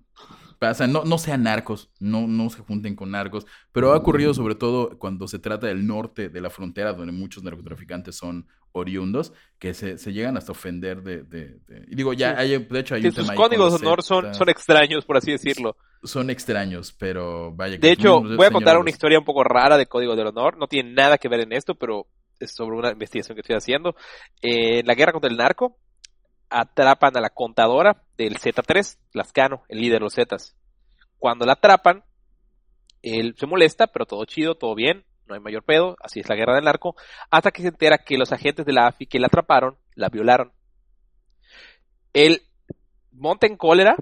[0.59, 4.55] pasa, no, no sean narcos, no, no se junten con narcos, pero ha ocurrido sobre
[4.55, 9.73] todo cuando se trata del norte de la frontera, donde muchos narcotraficantes son oriundos, que
[9.73, 11.23] se, se llegan hasta ofender de...
[11.23, 13.87] de, de- y digo, ya, hay, de hecho hay Sí, un sus tema códigos de
[13.87, 15.77] honor son, son extraños, por así decirlo.
[16.03, 19.25] Son extraños, pero vaya que De hecho, mismos voy a contar señores una historia un
[19.25, 20.57] poco rara de Código del Honor.
[20.57, 22.07] No tiene nada que ver en esto, pero
[22.39, 23.95] es sobre una investigación que estoy haciendo.
[24.41, 25.77] Eh, en la guerra contra el narco,
[26.49, 30.55] atrapan a la contadora del Z3, Lascano, el líder de los Zetas.
[31.17, 32.03] Cuando la atrapan,
[33.01, 36.35] él se molesta, pero todo chido, todo bien, no hay mayor pedo, así es la
[36.35, 36.95] guerra del narco,
[37.29, 40.53] hasta que se entera que los agentes de la AFI que la atraparon, la violaron.
[42.13, 42.43] Él
[43.11, 43.95] monta en cólera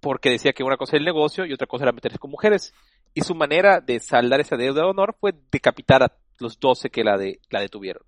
[0.00, 2.74] porque decía que una cosa era el negocio y otra cosa era meterse con mujeres.
[3.14, 7.04] Y su manera de saldar esa deuda de honor fue decapitar a los 12 que
[7.04, 8.02] la, de, la detuvieron.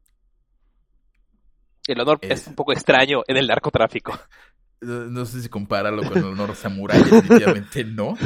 [1.86, 4.18] El honor es Es- un poco extraño en el narcotráfico.
[4.82, 8.16] No no sé si compáralo con el honor samurai, definitivamente no.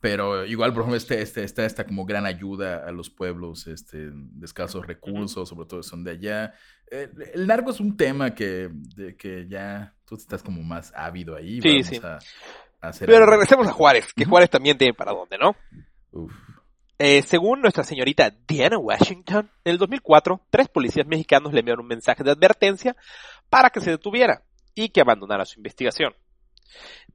[0.00, 4.10] Pero igual, por ejemplo, este, este, está esta como gran ayuda a los pueblos este,
[4.10, 6.54] de escasos recursos, sobre todo son de allá.
[6.90, 11.60] El narco es un tema que, de que ya tú estás como más ávido ahí.
[11.60, 12.00] Sí, vamos sí.
[12.02, 12.18] A,
[12.80, 13.32] a hacer Pero algo.
[13.32, 14.24] regresemos a Juárez, que.
[14.24, 15.54] Juárez también tiene para dónde, ¿no?
[16.12, 16.32] Uf.
[16.98, 21.88] Eh, según nuestra señorita Diana Washington, en el 2004, tres policías mexicanos le enviaron un
[21.88, 22.96] mensaje de advertencia
[23.50, 24.42] para que se detuviera
[24.74, 26.14] y que abandonara su investigación.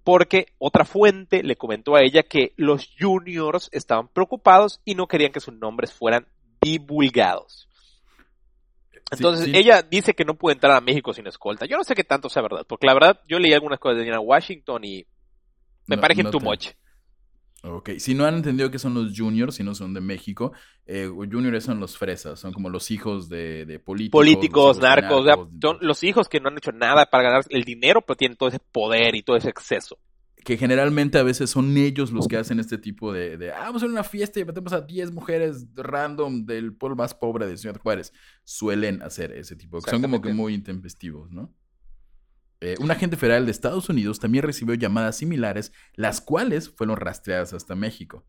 [0.04, 5.32] Porque otra fuente le comentó a ella que los juniors estaban preocupados y no querían
[5.32, 6.28] que sus nombres fueran
[6.62, 7.67] divulgados.
[9.12, 9.52] Entonces, sí.
[9.56, 11.65] ella dice que no puede entrar a México sin escolta.
[11.65, 14.04] Yo no sé qué tanto sea verdad, porque la verdad, yo leí algunas cosas de
[14.04, 15.06] Diana Washington y
[15.88, 16.67] me No- parecen no too te- much.
[17.63, 20.52] Ok, si no han entendido que son los juniors, si no son de México,
[20.88, 24.19] eh, juniors son los fresas, son como los hijos de, de políticos.
[24.19, 27.45] políticos, narcos, o sea, narcos, son los hijos que no han hecho nada para ganar
[27.50, 30.00] el dinero, pero tienen todo ese poder y todo ese exceso.
[30.43, 33.84] que generalmente a veces son ellos los que hacen este tipo de, de, ah, vamos
[33.84, 37.80] a una fiesta y metemos a 10 mujeres random del pueblo más pobre de Ciudad
[37.80, 38.12] Juárez.
[38.43, 41.54] Suelen hacer ese tipo, son como que muy intempestivos, ¿no?
[42.62, 47.54] Eh, un agente federal de Estados Unidos también recibió llamadas similares, las cuales fueron rastreadas
[47.54, 48.24] hasta México.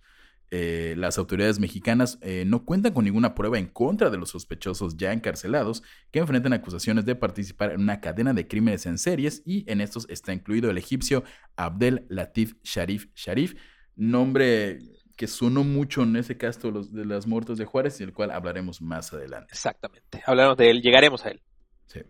[0.54, 4.98] Eh, las autoridades mexicanas eh, no cuentan con ninguna prueba en contra de los sospechosos
[4.98, 9.64] ya encarcelados que enfrentan acusaciones de participar en una cadena de crímenes en series y
[9.70, 11.24] en estos está incluido el egipcio
[11.56, 13.54] Abdel Latif Sharif Sharif,
[13.96, 14.80] nombre
[15.16, 18.82] que sonó mucho en ese caso de, las muertes de Juárez y del cual hablaremos
[18.82, 19.52] más adelante.
[19.52, 20.22] Exactamente.
[20.26, 21.42] Hablaremos de él, llegaremos a él.
[21.86, 22.00] Sí.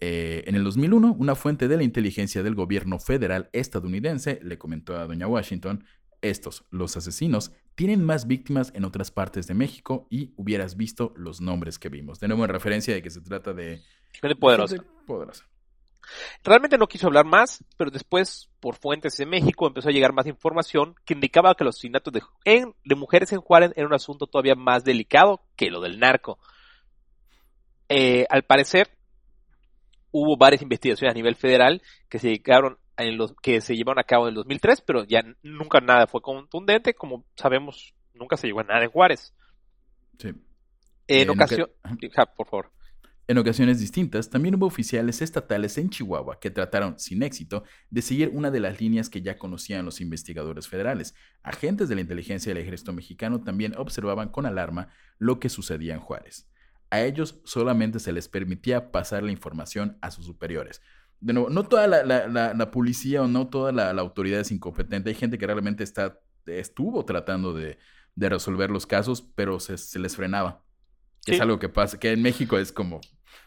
[0.00, 4.96] Eh, en el 2001, una fuente de la inteligencia del gobierno federal estadounidense le comentó
[4.96, 5.84] a doña Washington,
[6.22, 11.40] estos, los asesinos, tienen más víctimas en otras partes de México y hubieras visto los
[11.40, 12.18] nombres que vimos.
[12.20, 13.80] De nuevo en referencia de que se trata de...
[14.12, 14.76] Gente poderosa.
[14.76, 15.46] gente poderosa.
[16.42, 20.26] Realmente no quiso hablar más, pero después, por fuentes de México, empezó a llegar más
[20.26, 24.26] información que indicaba que los asesinatos de, en- de mujeres en Juárez era un asunto
[24.26, 26.38] todavía más delicado que lo del narco.
[27.88, 28.88] Eh, al parecer,
[30.10, 34.04] hubo varias investigaciones a nivel federal que se dedicaron en los, que se llevaron a
[34.04, 38.60] cabo en el 2003, pero ya nunca nada fue contundente, como sabemos, nunca se llegó
[38.60, 39.34] a nada en Juárez.
[40.18, 40.28] Sí.
[41.06, 42.72] En Eh, ocasión, nunca- Ja, por favor.
[43.30, 48.30] En ocasiones distintas, también hubo oficiales estatales en Chihuahua que trataron, sin éxito, de seguir
[48.32, 51.14] una de las líneas que ya conocían los investigadores federales.
[51.42, 56.00] Agentes de la inteligencia del ejército mexicano también observaban con alarma lo que sucedía en
[56.00, 56.48] Juárez.
[56.90, 60.80] A ellos solamente se les permitía pasar la información a sus superiores.
[61.20, 64.52] De nuevo, no toda la, la- la- la policía o no toda la, autoridad es
[64.52, 65.10] incompetente.
[65.10, 67.78] Hay gente que realmente está, estuvo tratando de,
[68.14, 70.62] de resolver los casos, pero se, se les frenaba.
[71.26, 71.36] Que Sí.
[71.36, 72.96] Es algo que pasa, que en México es como...
[72.98, 73.00] o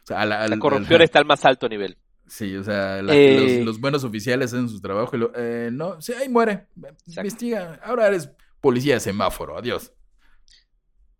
[0.03, 1.97] sea, a la, corrupción está al más alto nivel.
[2.27, 3.57] Sí, o sea, la- Eh.
[3.57, 6.67] los, los buenos oficiales hacen su trabajo y lo, eh, no, sí, ahí muere.
[7.07, 7.79] Investiga.
[7.83, 9.91] Ahora eres policía de semáforo, adiós.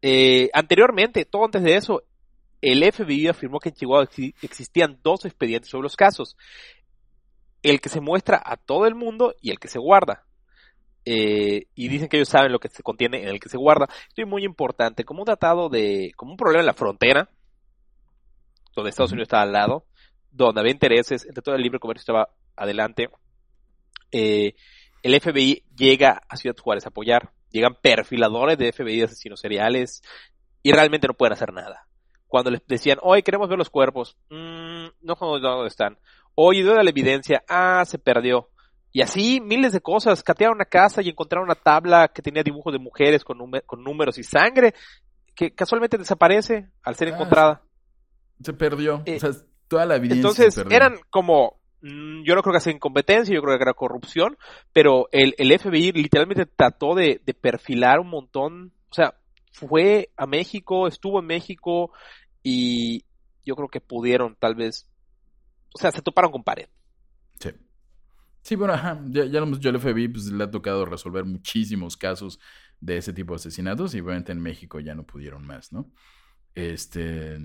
[0.02, 2.04] Eh, anteriormente, todo antes de eso,
[2.62, 6.38] el FBI afirmó que en Chihuahua exi- existían dos expedientes sobre los casos.
[7.64, 10.26] El que se muestra a todo el mundo y el que se guarda.
[11.06, 13.88] Eh, y dicen que ellos saben lo que se contiene en el que se guarda.
[14.08, 17.30] Esto es muy importante, como un tratado de, como un problema en la frontera,
[18.76, 19.12] donde Estados.
[19.12, 19.86] Unidos estaba al lado,
[20.32, 23.10] donde había intereses, entre todo el libre comercio estaba adelante.
[24.12, 24.54] Eh,
[25.04, 27.32] el FBI llega a Ciudad Juárez a apoyar.
[27.50, 30.04] Llegan perfiladores de FBI de asesinos seriales
[30.64, 31.88] y realmente no pueden hacer nada.
[32.32, 35.98] Cuando les decían, hoy queremos ver los cuerpos, "Mm, no sabemos dónde están.
[36.34, 37.44] Oye, ¿dónde la evidencia?
[37.50, 38.48] Ah, se perdió.
[38.94, 40.24] Y así miles de cosas.
[40.24, 43.38] Catearon una casa y encontraron una tabla que tenía dibujos de mujeres con,
[43.84, 44.74] números y sangre
[45.36, 47.62] que casualmente desaparece al ser Ah, encontrada.
[48.42, 49.04] Se perdió.
[49.06, 49.32] Eh, o sea,
[49.68, 50.78] toda la evidencia Entonces se perdió.
[50.78, 54.38] eran como Mm, Yo no creo que sea incompetencia, yo creo que era corrupción,
[54.72, 59.16] pero el, el FBI literalmente trató de, de perfilar un montón, o sea,
[59.52, 61.92] fue a México, estuvo en México
[62.44, 63.06] y
[63.46, 64.88] yo creo que pudieron tal vez,
[65.74, 66.68] o sea, se toparon con pared.
[67.40, 67.50] Sí.
[68.42, 69.02] Sí, bueno, ajá.
[69.10, 72.40] Ya, ya lo dicho, el FBI pues, le ha tocado resolver muchísimos casos
[72.80, 75.92] de ese tipo de asesinatos y obviamente en México ya no pudieron más, ¿no?
[76.56, 77.40] Este.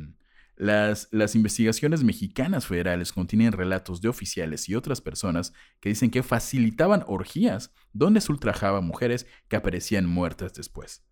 [0.58, 6.22] Las, las investigaciones mexicanas federales contienen relatos de oficiales y otras personas que dicen que
[6.22, 11.04] facilitaban orgías donde se ultrajaba mujeres que aparecían muertas después.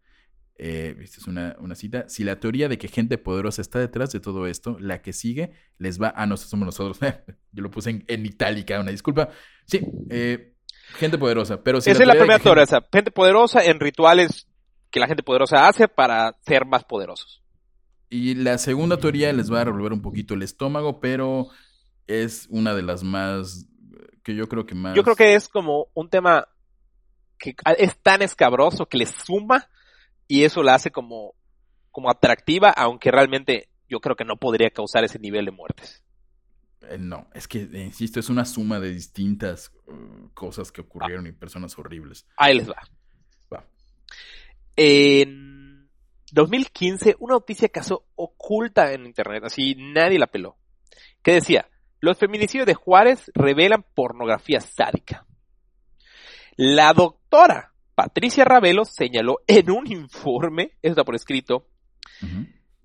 [0.57, 2.09] Eh, esta es una, una cita.
[2.09, 5.53] Si la teoría de que gente poderosa está detrás de todo esto, la que sigue
[5.79, 6.13] les va.
[6.17, 6.99] Ah, no, somos nosotros.
[7.53, 9.31] Yo lo puse en, en itálica, una disculpa.
[9.67, 10.55] Sí, eh,
[10.97, 11.63] gente poderosa.
[11.63, 14.47] Pero si Esa es la teoría primera teoría, gente- o sea, gente poderosa en rituales
[14.91, 17.43] que la gente poderosa hace para ser más poderosos.
[18.09, 21.49] Y la segunda teoría les va a revolver un poquito el estómago, pero
[22.07, 23.67] es una de las más.
[24.23, 24.95] que yo creo que más.
[24.95, 26.47] Yo creo que es como un tema
[27.39, 29.69] que es tan escabroso que le suma
[30.27, 31.35] y eso la hace como,
[31.91, 36.03] como atractiva, aunque realmente yo creo que no podría causar ese nivel de muertes.
[36.89, 41.27] Eh, No, es que, eh, insisto, es una suma de distintas uh, cosas que ocurrieron
[41.27, 42.27] y personas horribles.
[42.37, 42.77] Ahí les va.
[43.53, 43.65] Va.
[44.77, 45.89] En
[46.33, 50.57] 2015, una noticia casó oculta en internet, así nadie la peló,
[51.23, 51.69] que decía,
[52.01, 55.27] los feminicidios de Juárez revelan pornografía sádica.
[56.57, 61.67] La doctora Patricia Ravelo señaló en un informe, eso está por escrito,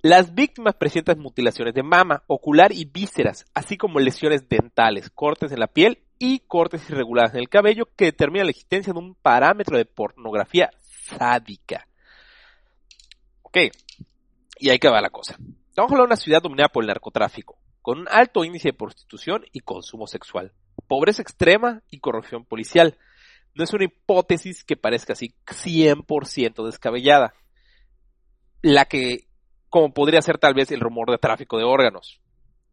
[0.01, 5.59] las víctimas presentan mutilaciones de mama, ocular y vísceras, así como lesiones dentales, cortes en
[5.59, 9.77] la piel y cortes irregulares en el cabello que determinan la existencia de un parámetro
[9.77, 11.87] de pornografía sádica.
[13.41, 13.57] Ok,
[14.59, 15.37] y ahí que va la cosa.
[15.69, 19.45] Estamos hablando de una ciudad dominada por el narcotráfico, con un alto índice de prostitución
[19.51, 20.53] y consumo sexual,
[20.87, 22.97] pobreza extrema y corrupción policial.
[23.59, 27.33] No es una hipótesis que parezca así 100% descabellada.
[28.61, 29.27] La que
[29.67, 32.21] como podría ser tal vez el rumor de tráfico de órganos.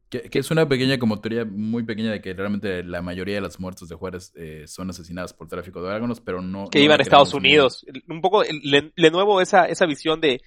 [0.08, 3.40] Que, que es una pequeña como teoría muy pequeña de que realmente la mayoría de
[3.40, 6.68] las muertes de Juárez eh, son asesinadas por tráfico de órganos, pero no.
[6.68, 7.84] Que no iban a Estados Unidos.
[8.08, 10.40] Un poco, le, le nuevo esa, esa visión de,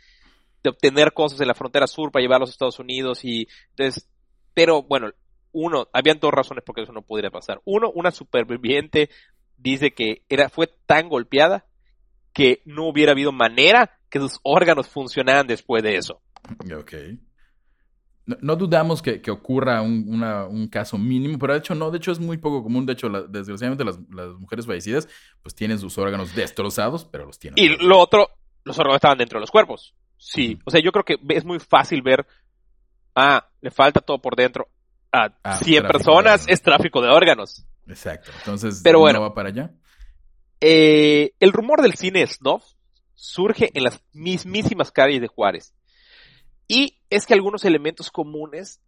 [0.64, 4.08] de obtener cosas en la frontera sur para llevarlos a Estados Unidos y entonces,
[4.54, 5.12] pero bueno,
[5.52, 7.62] uno, habían dos razones por qué eso no podría pasar.
[7.66, 9.10] Uno, una superviviente
[9.60, 11.66] dice que era, fue tan golpeada
[12.34, 16.22] que no hubiera habido manera que sus órganos funcionaran después de eso.
[16.78, 16.94] Ok.
[18.26, 21.90] No, no dudamos que, que ocurra un, una- un caso mínimo, pero de hecho no,
[21.90, 22.86] de hecho es muy poco común.
[22.86, 25.08] De hecho, la- desgraciadamente las, las mujeres fallecidas
[25.42, 27.64] pues tienen sus órganos destrozados, pero los tienen.
[27.64, 28.30] Y lo otro,
[28.64, 29.96] los órganos estaban dentro de los cuerpos.
[30.18, 32.28] Sí, o sea, yo creo que es muy fácil ver,
[33.16, 34.68] ah, le falta todo por dentro.
[35.12, 37.66] A Ah, 100 tráfico de personas es tráfico de órganos.
[37.90, 38.32] Exacto.
[38.40, 39.22] Entonces, Pero ¿no bueno.
[39.22, 39.72] va para allá?
[40.62, 42.64] Eh, el rumor del cine snuff
[43.16, 45.74] surge en las mismísimas calles de Juárez.
[46.68, 48.80] Y es que algunos elementos comunes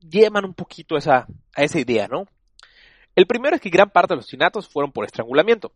[0.00, 2.26] llevan un poquito a esa, a esa idea, ¿no?
[3.16, 5.72] El primero es que gran parte de los asesinatos fueron por estrangulamiento.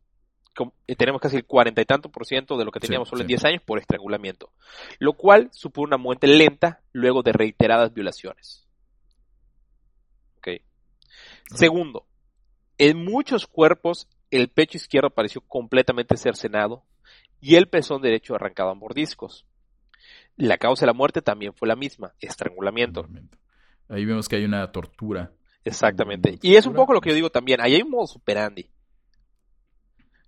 [0.86, 3.22] Eh, tenemos casi el cuarenta y tanto por ciento de lo que Sí, teníamos solo
[3.22, 3.32] en sí.
[3.32, 4.52] 10 años por estrangulamiento.
[5.00, 8.63] Lo cual supone una muerte lenta luego de reiteradas violaciones.
[11.46, 12.06] Segundo,
[12.78, 16.84] en muchos cuerpos el pecho izquierdo pareció completamente cercenado
[17.40, 19.46] y el pezón derecho arrancado a mordiscos.
[20.36, 23.06] La causa de la muerte también fue la misma, estrangulamiento.
[23.88, 25.32] Ahí vemos que hay una tortura.
[25.64, 26.38] Exactamente.
[26.42, 27.60] Y es un poco lo que yo digo también.
[27.60, 28.68] Ahí hay un modo superandi.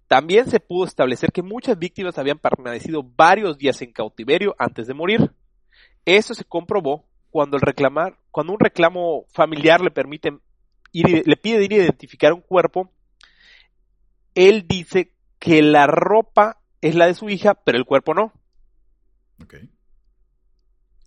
[0.06, 4.94] También se pudo establecer que muchas víctimas habían permanecido varios días en cautiverio antes de
[4.94, 5.32] morir.
[6.04, 10.38] Eso se comprobó cuando el reclamar, cuando un reclamo familiar le permite
[11.00, 12.90] ir, le pide ir a identificar un cuerpo,
[14.34, 18.32] él dice que la ropa es la de su hija, pero el cuerpo no.
[19.42, 19.54] Ok.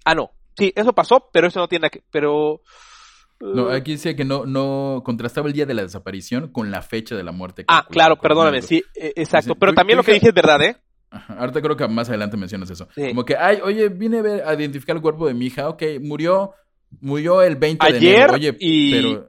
[0.05, 0.31] Ah, no.
[0.57, 2.61] Sí, eso pasó, pero eso no tiene que, pero
[3.39, 6.81] No, eh, aquí dice que no, no contrastaba el día de la desaparición con la
[6.81, 7.63] fecha de la muerte.
[7.67, 9.55] Ah, claro, perdóname, sí, eh, exacto.
[9.55, 10.75] Pero también lo que dije es verdad, ¿eh?
[11.11, 12.87] Ajá, Ahorita creo que más adelante mencionas eso.
[12.93, 13.07] Sí.
[13.09, 15.67] Como que, ay, oye, vine a, ver- a identificar el cuerpo de mi hija.
[15.69, 16.53] Ok, murió,
[17.01, 18.33] murió el 20 de enero.
[18.33, 19.28] Oye, y- pero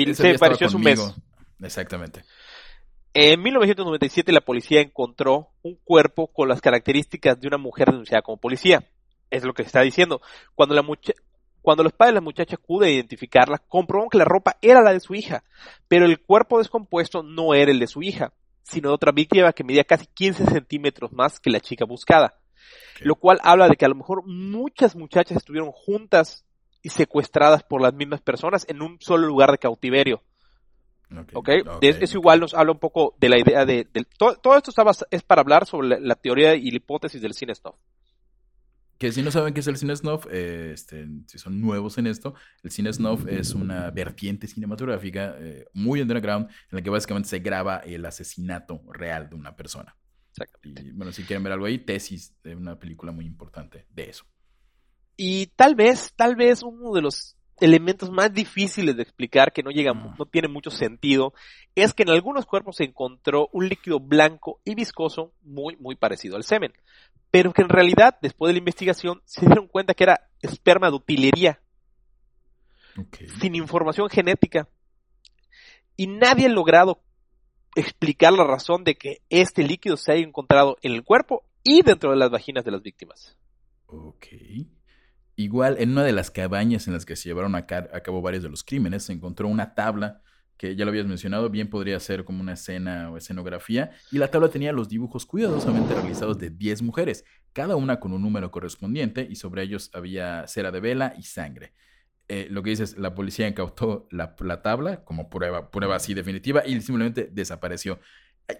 [0.00, 0.98] Y ese se pareció hace un mes.
[1.62, 2.24] Exactamente.
[3.14, 8.36] En 1997 la policía encontró un cuerpo con las características de una mujer denunciada como
[8.38, 8.84] policía.
[9.30, 10.20] Es lo que se está diciendo.
[10.54, 11.14] Cuando la mucha-
[11.62, 14.92] cuando los padres de la muchacha acuden a identificarla, comprobaron que la ropa era la
[14.92, 15.42] de su hija,
[15.88, 19.64] pero el cuerpo descompuesto no era el de su hija, sino de otra víctima que
[19.64, 22.38] medía casi 15 centímetros más que la chica buscada.
[23.00, 26.45] Lo cual habla de que a lo mejor muchas muchachas estuvieron juntas
[26.86, 30.22] y secuestradas por las mismas personas en un solo lugar de cautiverio.
[31.10, 31.48] Ok, ¿ok?
[31.66, 33.88] ok, Es- eso igual nos habla un poco de la idea de...
[34.16, 37.34] todo, todo esto está es para hablar sobre la, la teoría y la hipótesis del
[37.34, 37.74] cine snuff.
[38.98, 42.06] Que si no saben qué es el cine snuff, eh, este, si son nuevos en
[42.06, 47.28] esto, el cine snuff es una vertiente cinematográfica eh, muy underground en la que básicamente
[47.28, 49.96] se graba el asesinato real de una persona.
[50.30, 50.82] Exactamente.
[50.82, 54.24] Y bueno, si quieren ver algo ahí, tesis de una película muy importante de eso.
[55.16, 59.70] Y tal vez, tal vez uno de los elementos más difíciles de explicar, que no
[59.70, 61.32] llega, no tiene mucho sentido,
[61.74, 66.36] es que en algunos cuerpos se encontró un líquido blanco y viscoso muy, muy parecido
[66.36, 66.72] al semen.
[67.30, 70.96] Pero que en realidad, después de la investigación, se dieron cuenta que era esperma de
[70.96, 71.60] utilería,
[73.40, 74.68] sin información genética.
[75.96, 77.00] Y nadie ha logrado
[77.74, 82.10] explicar la razón de que este líquido se haya encontrado en el cuerpo y dentro
[82.10, 83.36] de las vaginas de las víctimas.
[83.86, 84.26] Ok.
[85.36, 88.22] Igual, en una de las cabañas en las que se llevaron a, ca- a cabo
[88.22, 90.22] varios de los crímenes, se encontró una tabla
[90.56, 94.30] que ya lo habías mencionado, bien podría ser como una escena o escenografía, y la
[94.30, 99.26] tabla tenía los dibujos cuidadosamente realizados de 10 mujeres, cada una con un número correspondiente,
[99.28, 101.74] y sobre ellos había cera de vela y sangre.
[102.28, 106.62] Eh, lo que dices, la policía incautó la, la tabla como prueba, prueba así definitiva,
[106.66, 108.00] y simplemente desapareció.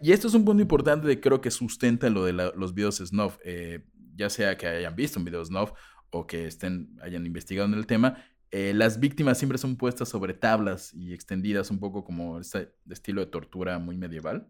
[0.02, 3.38] Y esto es un punto importante de creo que sustenta lo de los videos snuff,
[3.44, 5.72] eh, ya sea que hayan visto un video snuff
[6.11, 10.32] o que estén, hayan investigado en el tema, eh, las víctimas siempre son puestas sobre
[10.34, 14.48] tablas y extendidas un poco como este estilo de tortura muy medieval,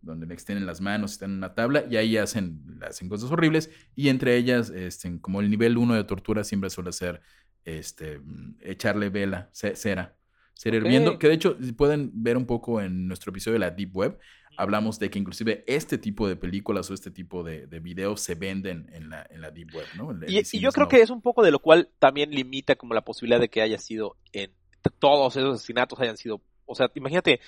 [0.00, 3.70] donde le extienden las manos, están en una tabla y ahí hacen, hacen cosas horribles
[3.94, 7.20] y entre ellas, este, como el nivel 1 de tortura siempre suele ser
[7.64, 10.16] este, mm, echarle vela, ce- cera,
[10.54, 10.82] cera Ok.
[10.84, 14.18] hirviendo, que de hecho pueden ver un poco en nuestro episodio de la Deep Web,
[14.56, 18.34] hablamos de que inclusive este tipo de películas o este tipo de, de videos se
[18.34, 20.10] venden en la, en la Deep Web, ¿no?
[20.12, 22.76] El- el Y, y yo creo que es un poco de lo cual también limita
[22.76, 24.50] como la posibilidad de que haya sido en
[24.98, 27.40] todos esos asesinatos hayan sido, o sea, imagínate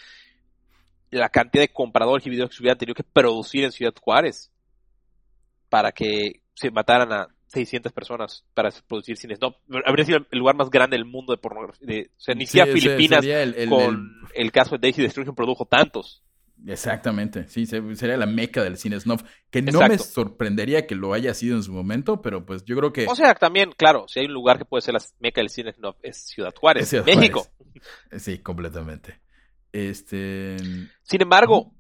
[1.11, 4.50] la cantidad de compradores y videos que se hubieran tenido que producir en Ciudad Juárez
[5.68, 9.38] para que se mataran a 600 personas para producir cines.
[9.40, 9.54] No,
[9.86, 11.86] habría sido el lugar más grande del mundo de pornografía.
[11.86, 14.52] de- o sea, ni Sí, Filipinas sería el- el- con el...
[14.52, 16.22] caso de Daisy Destruction produjo tantos.
[16.66, 21.12] Exactamente, sí, se- sería la meca del cine snuff, que no me sorprendería que lo
[21.14, 23.06] haya sido en su momento, pero pues yo creo que...
[23.06, 25.74] O sea, también, claro, si hay un lugar que puede ser la meca del cine,
[25.78, 27.46] no, es Ciudad Juárez, Es Ciudad México.
[27.46, 28.22] Juárez.
[28.22, 29.20] sí, completamente.
[29.72, 30.56] Este...
[31.02, 31.72] Sin embargo,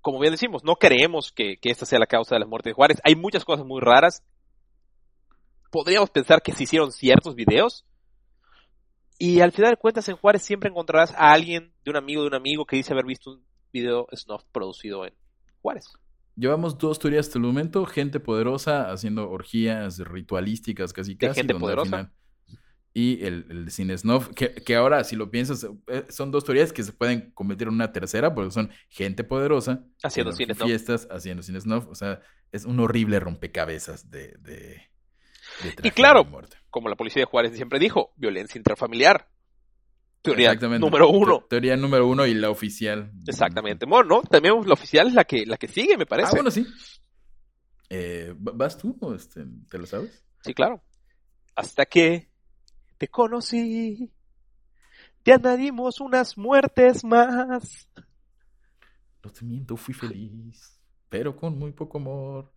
[0.00, 2.74] como bien decimos, no creemos que, que esta sea la causa de la muerte de
[2.74, 3.00] Juárez.
[3.04, 4.22] Hay muchas cosas muy raras.
[5.70, 7.84] Podríamos pensar que se hicieron ciertos videos.
[9.18, 12.28] Y al final de cuentas, en Juárez siempre encontrarás a alguien, de un amigo de
[12.28, 13.43] un amigo, que dice haber visto un
[13.74, 15.12] video snuff producido en
[15.60, 15.92] Juárez.
[16.36, 21.40] Llevamos dos teorías hasta el momento, gente poderosa haciendo orgías ritualísticas casi ¿De casi.
[21.40, 22.12] gente poderosa?
[22.96, 26.72] Y el, el cine snuff, que, que ahora si lo piensas, eh, son dos teorías
[26.72, 30.68] que se pueden convertir en una tercera, porque son gente poderosa Haciendo en cine snuff.
[30.68, 32.20] fiestas, haciendo cine snuff, o sea,
[32.52, 34.80] es un horrible rompecabezas de, de,
[35.82, 36.56] de claro, y muerte.
[36.70, 39.28] Como la policía de Juárez siempre dijo, violencia intrafamiliar.
[40.24, 41.40] Teoría número uno.
[41.42, 43.12] Te- Teoría número uno y la oficial.
[43.26, 43.84] Exactamente.
[43.86, 44.22] Bueno, ¿no?
[44.22, 46.28] También la oficial es la que, la que sigue, me parece.
[46.30, 46.66] Ah, bueno, sí.
[47.90, 50.24] Eh, ¿va- ¿Vas tú o este, te lo sabes?
[50.42, 50.82] Sí, claro.
[51.54, 52.30] Hasta que
[52.98, 54.10] te conocí,
[55.22, 57.88] te añadimos unas muertes más.
[59.22, 62.52] No te miento, fui feliz, pero con muy poco amor.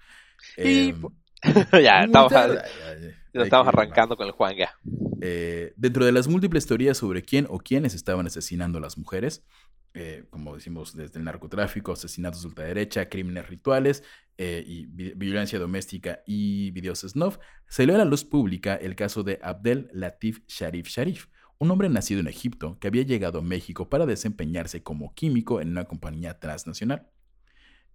[0.58, 1.02] Y, Em,
[1.84, 4.74] ya, estamos, ya estamos arrancando con el Juanga.
[5.22, 9.46] Eh, dentro de las múltiples teorías sobre quién o quiénes estaban asesinando a las mujeres,
[9.94, 14.04] eh, como decimos, desde el narcotráfico, asesinatos de ultraderecha, crímenes rituales
[14.38, 17.38] eh, y vi- violencia doméstica y videos snuff,
[17.68, 22.20] salió a la luz pública el caso de Abdel Latif Sharif Sharif, un hombre nacido
[22.20, 27.08] en Egipto que había llegado a México para desempeñarse como químico en una compañía transnacional.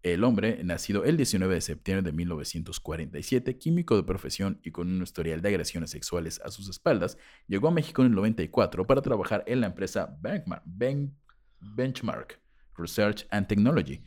[0.03, 5.03] El hombre, nacido el 19 de septiembre de 1947, químico de profesión y con un
[5.03, 9.45] historial de agresiones sexuales a sus espaldas, llegó a México en el 94 para trabajar
[9.47, 11.15] en la empresa Benchmark, Ben-
[11.61, 12.41] Benchmark
[12.77, 14.03] Research and Technology.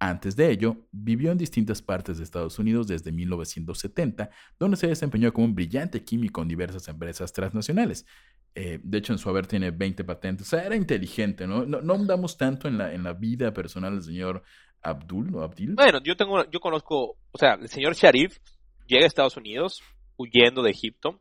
[0.00, 5.32] Antes de ello, vivió en distintas partes de Estados Unidos desde 1970, donde se desempeñó
[5.32, 8.06] como un brillante químico en diversas empresas transnacionales.
[8.54, 10.46] Eh, de hecho, en su haber tiene 20 patentes.
[10.46, 11.64] O sea, era inteligente, ¿no?
[11.66, 14.42] No, no andamos tanto en la, en la vida personal del señor
[14.88, 15.74] Abdul o Abdil.
[15.74, 18.38] Bueno, yo tengo, yo conozco, o sea, el señor Sharif
[18.86, 19.82] llega a Estados Unidos
[20.16, 21.20] huyendo de Egipto.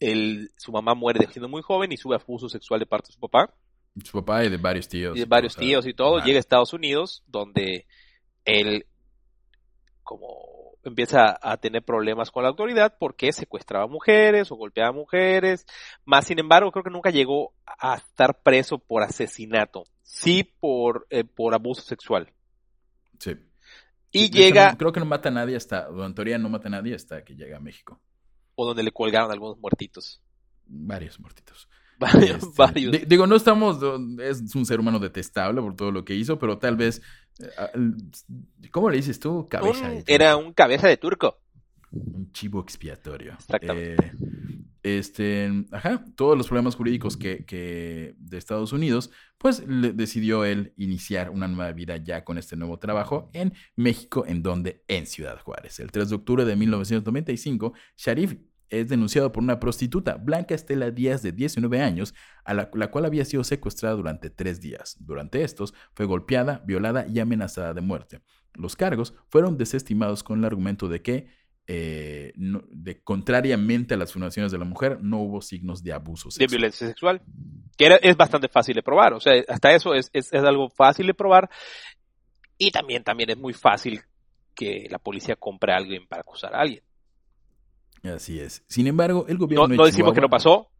[0.00, 3.20] El, su mamá muere siendo muy joven y sube abuso sexual de parte de su
[3.20, 3.52] papá
[4.04, 5.16] Su papá y de varios tíos.
[5.16, 6.18] y de varios o sea, tíos y todo.
[6.20, 7.86] Llega a Estados Unidos donde
[8.44, 8.86] él,
[10.02, 10.28] como
[10.84, 15.66] empieza a tener problemas con la autoridad porque secuestraba mujeres o golpeaba mujeres.
[16.04, 21.24] Más sin embargo, creo que nunca llegó a estar preso por asesinato, sí por, eh,
[21.24, 22.32] por abuso sexual.
[23.18, 23.36] Sí.
[24.10, 26.68] Y llega, no- creo que no mata a nadie hasta, o en teoría no mata
[26.68, 28.00] a nadie hasta que llega a México.
[28.60, 30.20] o donde le colgaron algunos muertitos.
[30.66, 31.68] Varios muertitos.
[32.00, 32.92] Varios, Este, varios.
[32.92, 33.78] di- digo, no estamos,
[34.20, 37.00] es un ser humano detestable por todo lo que hizo, pero tal vez,
[37.40, 39.46] eh, ¿cómo le dices tú?
[39.48, 39.84] Cabeza.
[39.84, 40.12] Un- de turco.
[40.12, 41.38] era un cabeza de turco.
[41.90, 43.32] un chivo expiatorio.
[43.34, 44.06] Exactamente.
[44.06, 44.12] Eh,
[44.96, 51.28] este, ajá, todos los problemas jurídicos que, de Estados Unidos, pues le- decidió él iniciar
[51.30, 55.78] una nueva vida ya con este nuevo trabajo en México, en donde, en Ciudad Juárez.
[55.80, 58.36] El 3 de octubre de 1995, Sharif
[58.70, 62.14] es denunciado por una prostituta, Blanca Estela Díaz, de 19 años,
[62.44, 64.96] a la cual había sido secuestrada durante tres días.
[65.00, 68.20] Durante estos, fue golpeada, violada y amenazada de muerte.
[68.54, 71.28] Los cargos fueron desestimados con el argumento de que,
[71.70, 76.28] eh, no- de, contrariamente a las afirmaciones de la mujer, no hubo signos de abuso
[76.28, 76.48] de sexual.
[76.48, 77.22] violencia sexual.
[77.76, 79.12] Que era- es bastante fácil de probar.
[79.12, 81.50] O sea, hasta eso es, es, es algo fácil de probar.
[82.56, 84.00] Y también, también es muy fácil
[84.54, 86.82] que la policía compre a alguien para acusar a alguien.
[88.02, 88.64] Así es.
[88.66, 90.70] Sin embargo, el gobierno No, de no decimos que no pasó.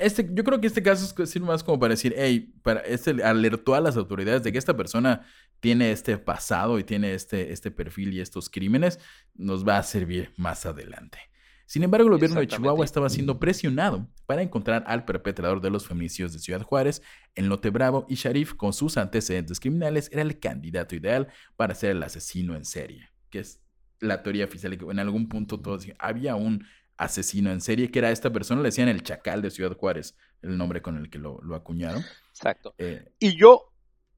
[0.00, 3.74] Este, yo creo que este caso es más como para decir, hey, para, este alertó
[3.74, 5.26] a las autoridades de que esta persona
[5.60, 8.98] tiene este pasado y tiene este, este perfil y estos crímenes,
[9.34, 11.18] nos va a servir más adelante.
[11.66, 12.48] Sin embargo, el gobierno de.
[12.48, 17.00] Chihuahua estaba siendo presionado para encontrar al perpetrador de los feminicidios de Ciudad Juárez
[17.36, 21.92] en Lote Bravo y Sharif, con sus antecedentes criminales, era el candidato ideal para ser
[21.92, 23.60] el asesino en serie, que es
[24.00, 24.76] la teoría oficial.
[24.76, 28.62] que En algún punto todos decían, había un asesino en serie, que era esta persona,
[28.62, 32.02] le decían el chacal de Ciudad Juárez, el nombre con el que lo, lo acuñaron.
[32.30, 32.74] Exacto.
[32.78, 33.69] Eh, Y yo,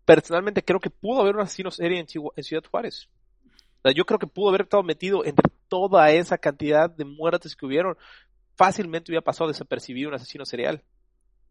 [0.04, 3.08] personalmente, creo que pudo haber un asesino serie en, Chihu- en Ciudad Juárez.
[3.78, 7.56] O sea, yo creo que pudo haber estado metido entre toda esa cantidad de muertes
[7.56, 7.96] que hubieron.
[8.56, 10.84] Fácilmente hubiera pasado desapercibido un asesino serial.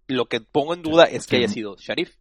[0.07, 2.15] Lo que pongo en duda es que haya sido Sharif.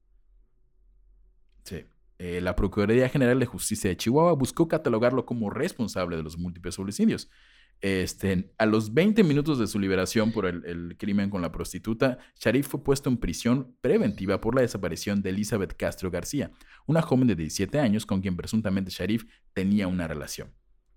[1.64, 1.84] sí.
[2.18, 6.78] Eh, la Procuraduría General de Justicia de Chihuahua buscó catalogarlo como responsable de los múltiples
[6.78, 7.30] homicidios.
[7.80, 12.18] Este, a los 20 minutos de su liberación por el, el crimen con la prostituta,
[12.38, 16.50] Sharif fue puesto en prisión preventiva por la desaparición de Elizabeth Castro García,
[16.86, 19.24] una joven de 17 años con quien presuntamente Sharif
[19.54, 20.52] tenía una relación.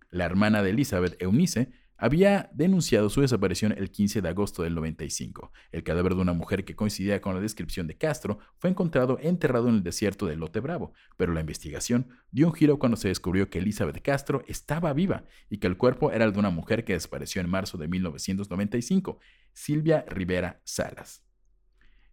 [0.10, 1.72] La hermana de Elizabeth, Eunice,
[2.04, 5.54] había denunciado su desaparición el 15 de agosto del 95.
[5.72, 9.70] El cadáver de una mujer que coincidía con la descripción de Castro fue encontrado enterrado
[9.70, 13.50] en el desierto de Lote Bravo, pero la investigación dio un giro cuando se descubrió
[13.50, 16.92] que Elizabeth Castro estaba viva y que el cuerpo era el de una mujer que
[16.92, 19.20] desapareció en marzo de 1995,
[19.54, 21.24] Silvia Rivera Salas.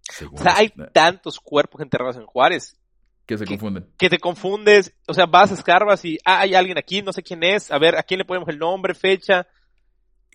[0.02, 2.80] Según O sea, hay tantos cuerpos enterrados en Juárez
[3.26, 3.88] que se confunden.
[3.98, 4.94] que te confundes.
[5.08, 7.72] O sea, vas, escarbas y ah, hay alguien aquí, no sé quién es.
[7.72, 9.48] A ver, ¿a quién le ponemos el nombre, fecha?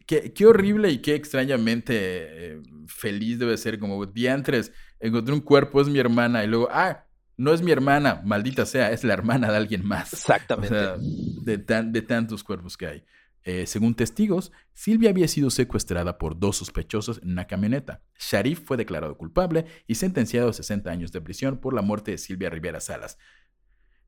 [0.05, 3.79] Qué, qué horrible y qué extrañamente eh, feliz debe ser.
[3.79, 6.43] Como diantres, encontré un cuerpo, es mi hermana.
[6.43, 7.05] Y luego, ah,
[7.37, 10.13] no es mi hermana, maldita sea, es la hermana de alguien más.
[10.13, 10.69] O Exactamente.
[10.75, 13.03] sea, de, tan- de tantos cuerpos que hay.
[13.43, 18.01] Eh, según testigos, Silvia había sido secuestrada por dos sospechosos en una camioneta.
[18.19, 22.17] Sharif fue declarado culpable y sentenciado a 60 años de prisión por la muerte de
[22.17, 23.17] Silvia Rivera Salas.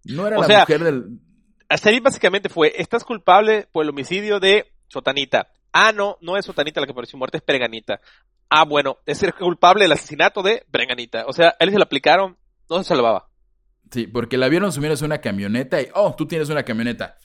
[0.05, 1.19] No era O la sea, mujer del...
[1.69, 5.51] Sharif básicamente fue, estás culpable por el homicidio de Sotanita.
[5.71, 8.01] Ah, no, no es Sotanita la que apareció muerta, es Pereganita.
[8.49, 11.25] Ah, bueno, es el culpable del asesinato de Pereganita.
[11.27, 12.37] O sea, a él se le aplicaron,
[12.69, 13.29] no se salvaba.
[13.91, 17.17] Sí, porque la vieron subiéndose a una camioneta y, oh, tú tienes una camioneta.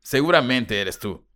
[0.00, 1.26] Seguramente eres tú.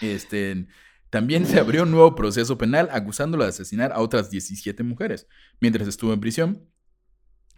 [0.00, 0.66] Este,
[1.10, 5.26] también se abrió un nuevo proceso penal acusándolo de asesinar a otras 17 mujeres.
[5.60, 6.68] Mientras estuvo en prisión,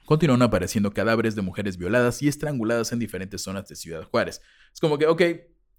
[0.06, 4.40] continuaron apareciendo cadáveres de mujeres violadas y estranguladas en diferentes zonas de Ciudad Juárez.
[4.72, 5.22] Es como que, ok,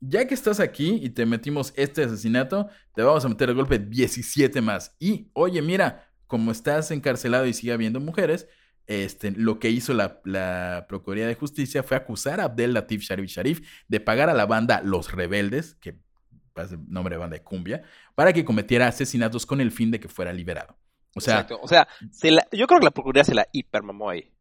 [0.02, 3.80] ya que estás aquí y te metimos este asesinato, te vamos a meter el golpe
[3.80, 4.96] 17 más.
[5.00, 8.48] Y, oye, mira, como estás encarcelado y sigue habiendo mujeres,
[8.88, 13.30] este, lo que hizo la, la Procuraduría de Justicia fue acusar a Abdel Latif Sharif
[13.30, 15.96] Sharif de pagar a la banda Los Rebeldes, que
[16.56, 17.84] es el nombre de banda de cumbia,
[18.16, 20.78] para que cometiera asesinatos con el fin de que fuera liberado.
[21.16, 21.48] O sea.
[21.62, 21.88] O sea,
[22.52, 24.32] yo creo que la Procuraduría se la hipermamó ahí.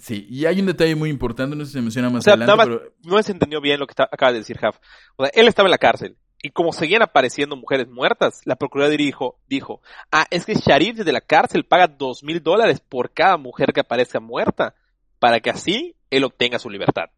[0.00, 2.32] Sí, y hay un detalle muy importante, no sé si se menciona más O sea,
[2.34, 4.78] adelante, nada más- pero No se entendió bien lo que está- acaba de decir Haf.
[5.16, 6.16] O sea, él estaba en la cárcel.
[6.42, 11.12] Y como seguían apareciendo mujeres muertas, la Procuraduría dijo, dijo, ah, es que Sharif desde
[11.12, 14.74] la cárcel paga dos mil dólares por cada mujer que aparezca muerta,
[15.18, 17.10] para que así él obtenga su libertad.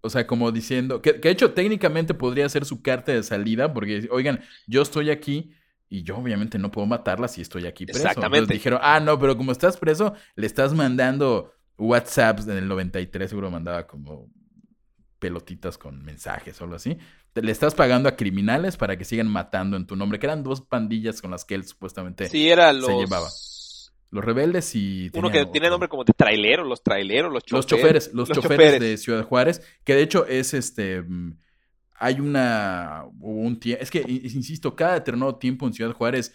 [0.00, 3.72] O sea, como diciendo, que, que de hecho técnicamente podría ser su carta de salida,
[3.72, 5.52] porque, oigan, yo estoy aquí
[5.92, 7.98] y yo obviamente no puedo matarla si estoy aquí preso.
[8.00, 8.38] Exactamente.
[8.38, 13.28] Entonces dijeron, ah, no, pero como estás preso, le estás mandando WhatsApps en el 93,
[13.28, 14.30] seguro mandaba como
[15.18, 16.96] pelotitas con mensajes o algo así.
[17.34, 20.42] Te- le estás pagando a criminales para que sigan matando en tu nombre, que eran
[20.42, 22.26] dos pandillas con las que él supuestamente...
[22.30, 22.88] Sí, era los...
[22.88, 23.28] llevaba.
[24.10, 25.10] Los rebeldes y...
[25.12, 25.70] Uno que tiene otro.
[25.72, 28.06] nombre como de traileros, los traileros, los Los choferes.
[28.06, 31.02] choferes, los, choferes, de Ciudad Juárez, que de hecho es este.
[31.02, 31.36] mm,
[32.04, 33.04] Hay una.
[33.20, 36.34] Un es que, insisto, cada determinado tiempo en Ciudad Juárez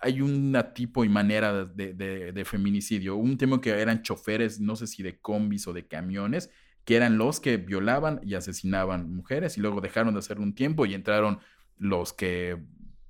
[0.00, 3.16] hay una tipo y manera de, de- de feminicidio.
[3.16, 6.50] Un tema que eran choferes, no sé si de combis o de camiones,
[6.84, 10.86] que eran los que violaban y asesinaban mujeres y luego dejaron de hacerlo un tiempo
[10.86, 11.40] y entraron
[11.78, 12.56] los que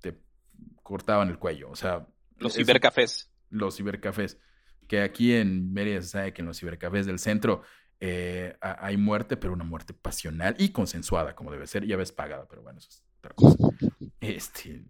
[0.00, 0.18] te
[0.82, 1.68] cortaban el cuello.
[1.70, 2.06] O sea,
[2.38, 3.30] Los cibercafés.
[3.50, 4.38] los cibercafés.
[4.86, 7.60] Que aquí en Mérida se sabe que en los cibercafés del centro
[8.00, 11.96] eh, ha- hay muerte, pero una muerte pasional y consensuada, como debe ser, y a
[11.96, 13.56] veces pagada, pero bueno, eso es otra cosa.
[14.20, 14.84] Este,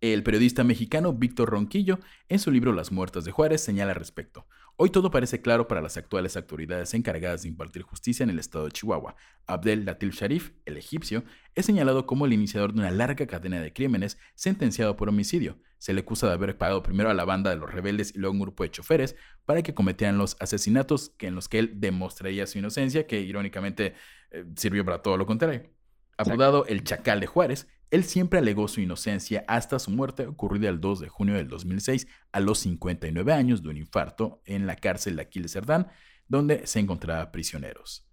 [0.00, 1.98] el periodista mexicano Víctor Ronquillo,
[2.28, 4.46] en su libro Las muertas de Juárez, señala al respecto.
[4.76, 8.64] Hoy todo parece claro para las actuales autoridades encargadas de impartir justicia en el estado
[8.64, 9.14] de Chihuahua.
[9.46, 13.72] Abdel Latif Sharif, el egipcio, es señalado como el iniciador de una larga cadena de
[13.72, 15.58] crímenes sentenciado por homicidio.
[15.78, 18.32] Se le acusa de haber pagado primero a la banda de los rebeldes y luego
[18.32, 22.46] a un grupo de choferes para que cometieran los asesinatos en los que él demostraría
[22.46, 23.94] su inocencia, que irónicamente
[24.30, 25.70] eh, sirvió para todo lo contrario.
[26.16, 30.80] Apodado el Chacal de Juárez, él siempre alegó su inocencia hasta su muerte ocurrida el
[30.80, 35.16] 2 de junio del 2006 a los 59 años de un infarto en la cárcel
[35.16, 35.88] de Aquiles Cerdán,
[36.28, 38.06] donde se encontraba prisioneros.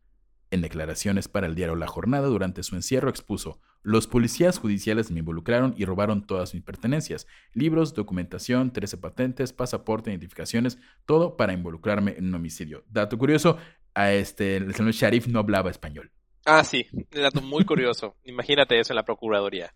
[0.49, 5.19] En declaraciones para el diario La Jornada durante su encierro expuso, los policías judiciales me
[5.19, 12.15] involucraron y robaron todas mis pertenencias, libros, documentación, 13 patentes, pasaporte, identificaciones, todo para involucrarme
[12.17, 12.83] en un homicidio.
[12.89, 13.57] Dato curioso,
[13.93, 16.11] a este, el señor Sharif no hablaba español.
[16.47, 16.87] Ah, sí.
[16.93, 18.15] Un dato muy curioso.
[18.23, 19.73] Imagínate eso en la Procuraduría.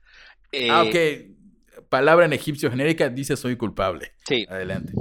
[0.52, 1.86] Eh, Ah, ok.
[1.90, 4.14] Palabra en egipcio genérica dice soy culpable.
[4.28, 4.46] Sí.
[4.50, 4.94] Adelante.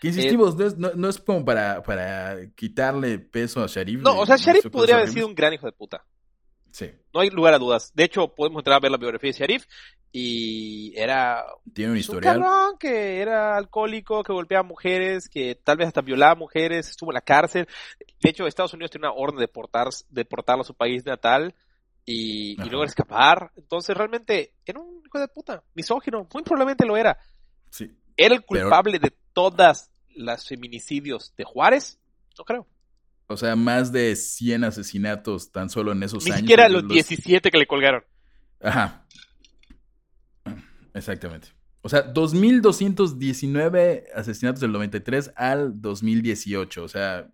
[0.00, 4.00] Que insistimos, no, es, no- no es como para, para quitarle peso a Sharif.
[4.02, 6.04] No, o sea, Sharif podría haber sido un gran hijo de puta.
[6.70, 7.90] Sí, No hay lugar a dudas.
[7.94, 9.64] De hecho, podemos entrar a ver la biografía de Sharif
[10.18, 11.44] y era
[11.74, 12.40] tiene un un historial.
[12.40, 17.14] cabrón que era alcohólico, que golpeaba mujeres, que tal vez hasta violaba mujeres, estuvo en
[17.16, 17.68] la cárcel.
[18.22, 21.54] De hecho, Estados Unidos tiene una orden de deportar, deportarlo a su país natal
[22.06, 23.50] y, y luego escapar.
[23.56, 27.18] Entonces, realmente, era un hijo de puta, misógino, muy probablemente lo era.
[27.70, 27.90] Sí.
[28.16, 31.98] ¿Era el Pero- culpable de todas las feminicidios de Juárez?
[32.38, 32.66] No creo.
[33.28, 36.40] O sea, más de 100 asesinatos tan solo en esos Ni años.
[36.40, 38.02] siquiera Los- los 17 que le colgaron.
[38.62, 39.05] Ajá.
[40.96, 41.48] Exactamente.
[41.82, 46.82] O sea, 2.219 asesinatos del 93 al 2018.
[46.82, 47.28] O sea,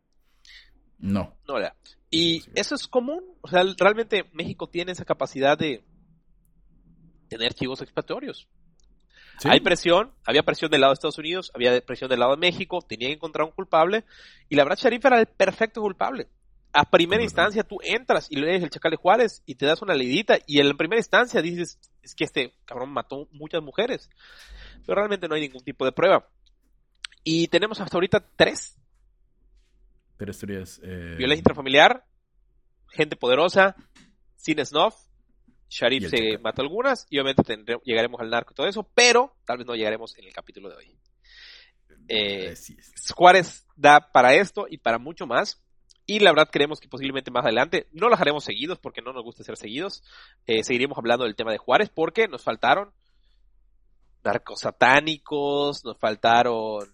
[0.99, 1.35] no.
[1.49, 1.75] No era.
[2.11, 3.25] Y eso es común.
[3.41, 5.83] O sea, realmente México tiene esa capacidad de
[7.29, 8.49] tener chivos expiatorios.
[9.39, 9.49] Sí.
[9.51, 12.83] Hay presión, había presión del lado de Estados Unidos, había presión del lado de México,
[12.83, 14.05] tenía que encontrar un culpable,
[14.49, 16.29] y la verdad Sharif era el perfecto culpable.
[16.75, 19.95] A primera instancia tú entras y lees el Chacal de Juárez y te das una
[19.95, 24.09] leidita, y en la primera instancia dices, es que este cabrón mató muchas mujeres,
[24.87, 26.27] pero realmente no hay ningún tipo de prueba.
[27.25, 28.79] Y tenemos hasta ahorita tres,
[30.17, 30.81] Pero historias.
[30.83, 31.15] Eh...
[31.19, 32.07] violencia intrafamiliar,
[32.89, 33.77] gente poderosa,
[34.37, 34.95] sin snuff,
[35.69, 36.41] Sharif se Chacal.
[36.43, 39.75] mató algunas y obviamente tendré- llegaremos al narco y todo eso, pero tal vez no
[39.75, 40.99] llegaremos en el capítulo de hoy.
[42.09, 42.55] Eh.
[43.15, 45.63] Juárez da para esto y para mucho más.
[46.07, 49.23] Y la verdad creemos que posiblemente más adelante no los haremos seguidos porque no nos
[49.23, 50.03] gusta ser seguidos.
[50.47, 52.93] Eh, seguiremos hablando del tema de Juárez porque nos faltaron
[54.25, 56.89] narcosatánicos, nos faltaron...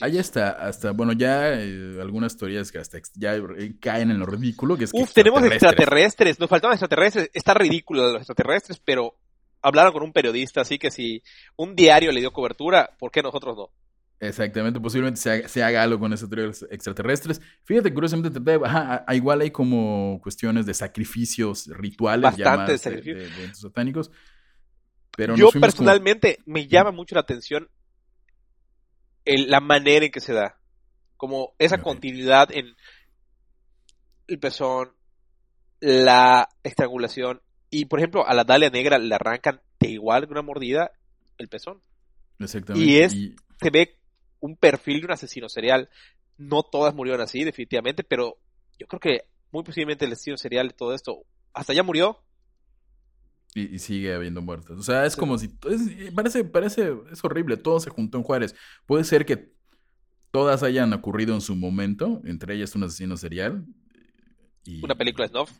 [0.00, 4.26] Hay hasta, hasta, bueno, ya eh, algunas teorías que hasta ya eh, caen en lo
[4.26, 6.38] ridículo, que es que Uf, tenemos extraterrestres.
[6.38, 7.30] nos faltaban extraterrestres.
[7.34, 9.16] Está ridículo los extraterrestres, pero
[9.60, 11.20] hablaron con un periodista, así que si
[11.56, 13.70] un diario le dio cobertura, ¿por qué nosotros no?
[14.24, 17.40] Exactamente, posiblemente se haga, se haga algo con teorías extraterrestres.
[17.64, 23.54] Fíjate, curiosamente, te- ajá, igual hay como cuestiones de sacrificios rituales Bastante de, de- de
[23.54, 24.12] satánicos.
[25.16, 27.68] Pero Yo como- personalmente me llama mucho la atención
[29.24, 30.56] el- la manera en que se da.
[31.16, 32.76] Como esa continuidad en
[34.28, 34.92] el pezón,
[35.80, 37.42] la estrangulación.
[37.70, 40.92] Y por ejemplo, a la Dalia Negra le arrancan de igual que una mordida
[41.38, 41.82] el pezón.
[42.38, 42.88] Exactamente.
[42.88, 43.96] y es- y- Se ve
[44.42, 45.90] un perfil de un asesino serial.
[46.38, 48.38] No todas murieron así, definitivamente, pero
[48.78, 49.22] yo creo que
[49.52, 51.24] muy posiblemente el asesino serial de todo esto
[51.54, 52.22] hasta ya murió.
[53.54, 54.78] Y, y sigue habiendo muertos.
[54.78, 55.46] O sea, es como si.
[55.70, 56.94] es- parece, parece.
[57.12, 57.56] Es horrible.
[57.58, 58.54] Todo se juntó en Juárez.
[58.86, 59.52] Puede ser que
[60.32, 62.22] todas hayan ocurrido en su momento.
[62.24, 63.66] Entre ellas un asesino serial.
[64.64, 65.50] Y, Una película de Snuff.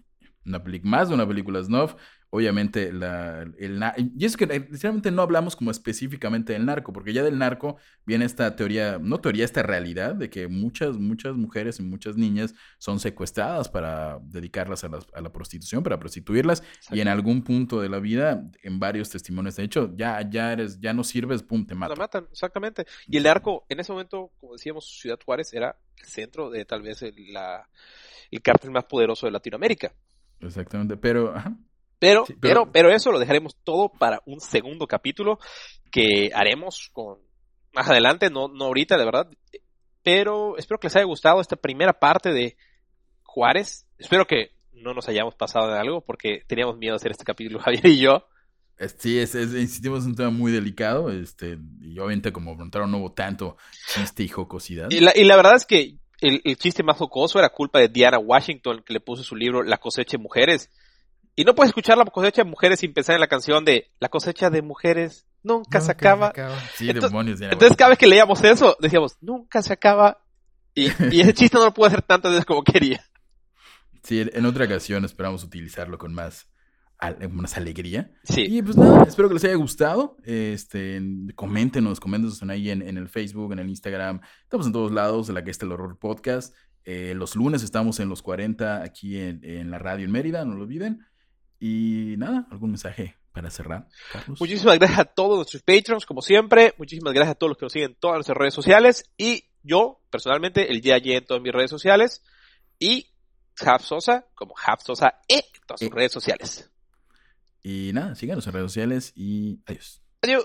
[0.45, 1.95] Una más de una película snuff.
[2.35, 3.79] Obviamente, la, el,
[4.17, 7.77] y es que sinceramente no hablamos como específicamente del narco, porque ya del narco
[8.07, 12.55] viene esta teoría, no teoría, esta realidad de que muchas, muchas mujeres y muchas niñas
[12.79, 17.83] son secuestradas para dedicarlas a la, a la prostitución, para prostituirlas, y en algún punto
[17.83, 21.67] de la vida, en varios testimonios, de hecho, ya, ya eres, ya no sirves, pum,
[21.67, 21.99] te matan.
[21.99, 22.87] La matan, exactamente.
[23.09, 26.81] Y el narco, en ese momento, como decíamos, Ciudad Juárez era el centro de tal
[26.81, 27.69] vez el, la,
[28.31, 29.93] el cártel más poderoso de Latinoamérica.
[30.43, 31.35] Exactamente, pero...
[31.99, 35.39] Pero, pero, pero, eso lo dejaremos todo para un segundo capítulo
[35.93, 37.21] que haremos con
[37.73, 39.29] más adelante, no, no ahorita, de verdad.
[40.03, 42.57] Pero espero que les haya gustado esta primera parte de
[43.23, 43.87] Juárez.
[43.99, 47.61] Espero que no nos hayamos pasado de algo porque teníamos miedo de hacer este capítulo,
[47.63, 48.27] Javier y yo.
[48.99, 52.99] Sí, es, es, insistimos en un tema muy delicado, este, y obviamente como preguntaron no
[52.99, 53.57] hubo tanto
[53.95, 54.91] chiste y jocosidad.
[54.91, 57.89] Y la, y la verdad es que el, el, chiste más jocoso era culpa de
[57.89, 60.71] Diana Washington, que le puso su libro La cosecha de mujeres.
[61.35, 64.09] Y no puedes escuchar la cosecha de mujeres sin pensar en la canción de La
[64.09, 66.33] cosecha de mujeres nunca, se acaba.
[66.75, 67.41] Sí, entonces, demonios.
[67.41, 70.19] entonces cada vez que leíamos eso, decíamos, nunca se acaba.
[70.75, 73.05] Y, y ese chiste no lo pude hacer tantas veces como quería.
[74.03, 76.49] Sí, en otra ocasión esperamos utilizarlo con más,
[77.31, 78.11] más alegría.
[78.25, 78.43] Sí.
[78.49, 80.17] Y pues nada, espero que les haya gustado.
[80.25, 81.01] Este,
[81.35, 84.21] coméntenos, coméntenos ahí en, en el Facebook, en el Instagram.
[84.45, 86.55] Estamos en todos lados de la que está el horror podcast.
[86.85, 90.55] Eh, los lunes estamos en los 40 aquí en, en la radio en Mérida, no
[90.55, 91.07] lo olviden.
[91.61, 94.41] Y nada, algún mensaje para cerrar, Carlos.
[94.41, 96.75] Muchísimas gracias a todos nuestros patrons, como siempre.
[96.79, 99.11] Muchísimas gracias a todos los que nos siguen en todas nuestras redes sociales.
[99.17, 102.23] Y yo, personalmente, el día ayer en todas mis redes sociales.
[102.79, 103.07] Y
[103.65, 105.93] Haf Sosa, como Haf Sosa E, en todas sus Eh.
[105.95, 106.69] redes sociales.
[107.63, 110.03] Y nada, síganos en redes sociales y adiós.
[110.23, 110.45] Adiós.